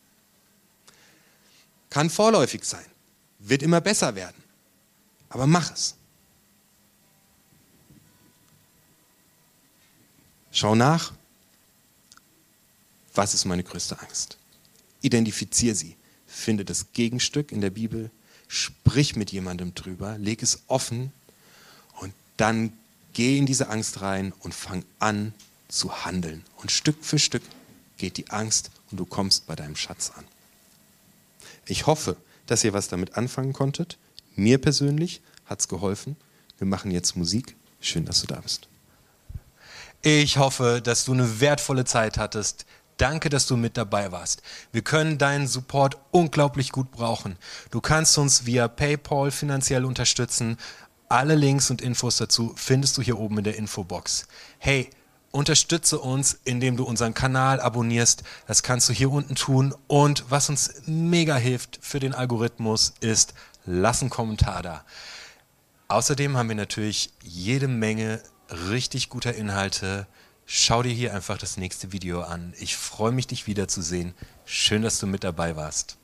Kann 1.89 2.11
vorläufig 2.11 2.65
sein, 2.65 2.85
wird 3.39 3.63
immer 3.63 3.81
besser 3.81 4.15
werden, 4.15 4.43
aber 5.31 5.47
mach 5.47 5.73
es. 5.73 5.97
Schau 10.53 10.75
nach, 10.75 11.13
was 13.15 13.33
ist 13.33 13.47
meine 13.47 13.65
größte 13.65 13.99
Angst? 14.01 14.37
Identifiziere 15.01 15.75
sie 15.75 15.97
finde 16.31 16.65
das 16.65 16.93
Gegenstück 16.93 17.53
in 17.53 17.61
der 17.61 17.71
Bibel, 17.71 18.11
sprich 18.49 19.17
mit 19.17 19.33
jemandem 19.33 19.75
drüber, 19.75 20.17
leg 20.19 20.43
es 20.43 20.63
offen 20.69 21.13
und 22.01 22.15
dann 22.37 22.73
geh 23.13 23.37
in 23.37 23.47
diese 23.47 23.69
Angst 23.69 24.01
rein 24.01 24.33
und 24.41 24.55
fang 24.55 24.85
an 24.99 25.35
zu 25.69 26.05
handeln. 26.05 26.45
Und 26.57 26.71
Stück 26.71 27.05
für 27.05 27.19
Stück 27.19 27.43
geht 27.99 28.17
die 28.17 28.31
Angst 28.31 28.71
und 28.91 28.99
du 28.99 29.05
kommst 29.05 29.47
bei 29.47 29.55
deinem 29.55 29.77
Schatz 29.77 30.13
an. 30.17 30.25
Ich 31.67 31.87
hoffe, 31.87 32.17
dass 32.47 32.65
ihr 32.65 32.73
was 32.73 32.89
damit 32.89 33.17
anfangen 33.17 33.53
konntet. 33.53 33.99
Mir 34.41 34.59
persönlich 34.59 35.21
hat 35.45 35.61
es 35.61 35.69
geholfen. 35.69 36.17
Wir 36.59 36.67
machen 36.67 36.91
jetzt 36.91 37.15
Musik. 37.15 37.57
Schön, 37.81 38.05
dass 38.07 38.23
du 38.23 38.27
da 38.27 38.41
bist. 38.41 38.69
Ich 40.03 40.39
hoffe, 40.39 40.81
dass 40.83 41.05
du 41.05 41.13
eine 41.13 41.41
wertvolle 41.41 41.85
Zeit 41.85 42.17
hattest 42.17 42.65
Danke, 43.01 43.31
dass 43.31 43.47
du 43.47 43.57
mit 43.57 43.79
dabei 43.79 44.13
warst. 44.13 44.43
Wir 44.73 44.83
können 44.83 45.17
deinen 45.17 45.47
Support 45.47 45.97
unglaublich 46.11 46.71
gut 46.71 46.91
brauchen. 46.91 47.39
Du 47.71 47.81
kannst 47.81 48.19
uns 48.19 48.45
via 48.45 48.69
PayPal 48.69 49.31
finanziell 49.31 49.87
unterstützen. 49.87 50.59
Alle 51.09 51.35
Links 51.35 51.71
und 51.71 51.81
Infos 51.81 52.19
dazu 52.19 52.53
findest 52.57 52.99
du 52.99 53.03
hier 53.03 53.19
oben 53.19 53.39
in 53.39 53.45
der 53.45 53.57
Infobox. 53.57 54.27
Hey, 54.59 54.91
unterstütze 55.31 55.99
uns, 55.99 56.41
indem 56.45 56.77
du 56.77 56.85
unseren 56.85 57.15
Kanal 57.15 57.59
abonnierst. 57.59 58.23
Das 58.47 58.63
kannst 58.63 58.91
du 58.91 58.93
hier 58.93 59.11
unten 59.11 59.35
tun. 59.35 59.75
Und 59.87 60.25
was 60.29 60.51
uns 60.51 60.71
mega 60.85 61.37
hilft 61.37 61.79
für 61.81 62.01
den 62.01 62.13
Algorithmus 62.13 62.93
ist, 63.01 63.33
lass 63.65 64.01
einen 64.01 64.11
Kommentar 64.11 64.63
da. 64.63 64.85
Außerdem 65.89 66.37
haben 66.37 66.49
wir 66.49 66.57
natürlich 66.57 67.13
jede 67.23 67.69
Menge 67.69 68.23
richtig 68.51 69.09
guter 69.09 69.35
Inhalte 69.35 70.07
Schau 70.53 70.83
dir 70.83 70.93
hier 70.93 71.15
einfach 71.15 71.39
das 71.39 71.57
nächste 71.57 71.93
Video 71.93 72.23
an. 72.23 72.55
Ich 72.59 72.77
freue 72.77 73.13
mich, 73.13 73.29
dich 73.29 73.47
wiederzusehen. 73.47 74.15
Schön, 74.45 74.83
dass 74.83 74.99
du 74.99 75.07
mit 75.07 75.23
dabei 75.23 75.55
warst. 75.55 75.97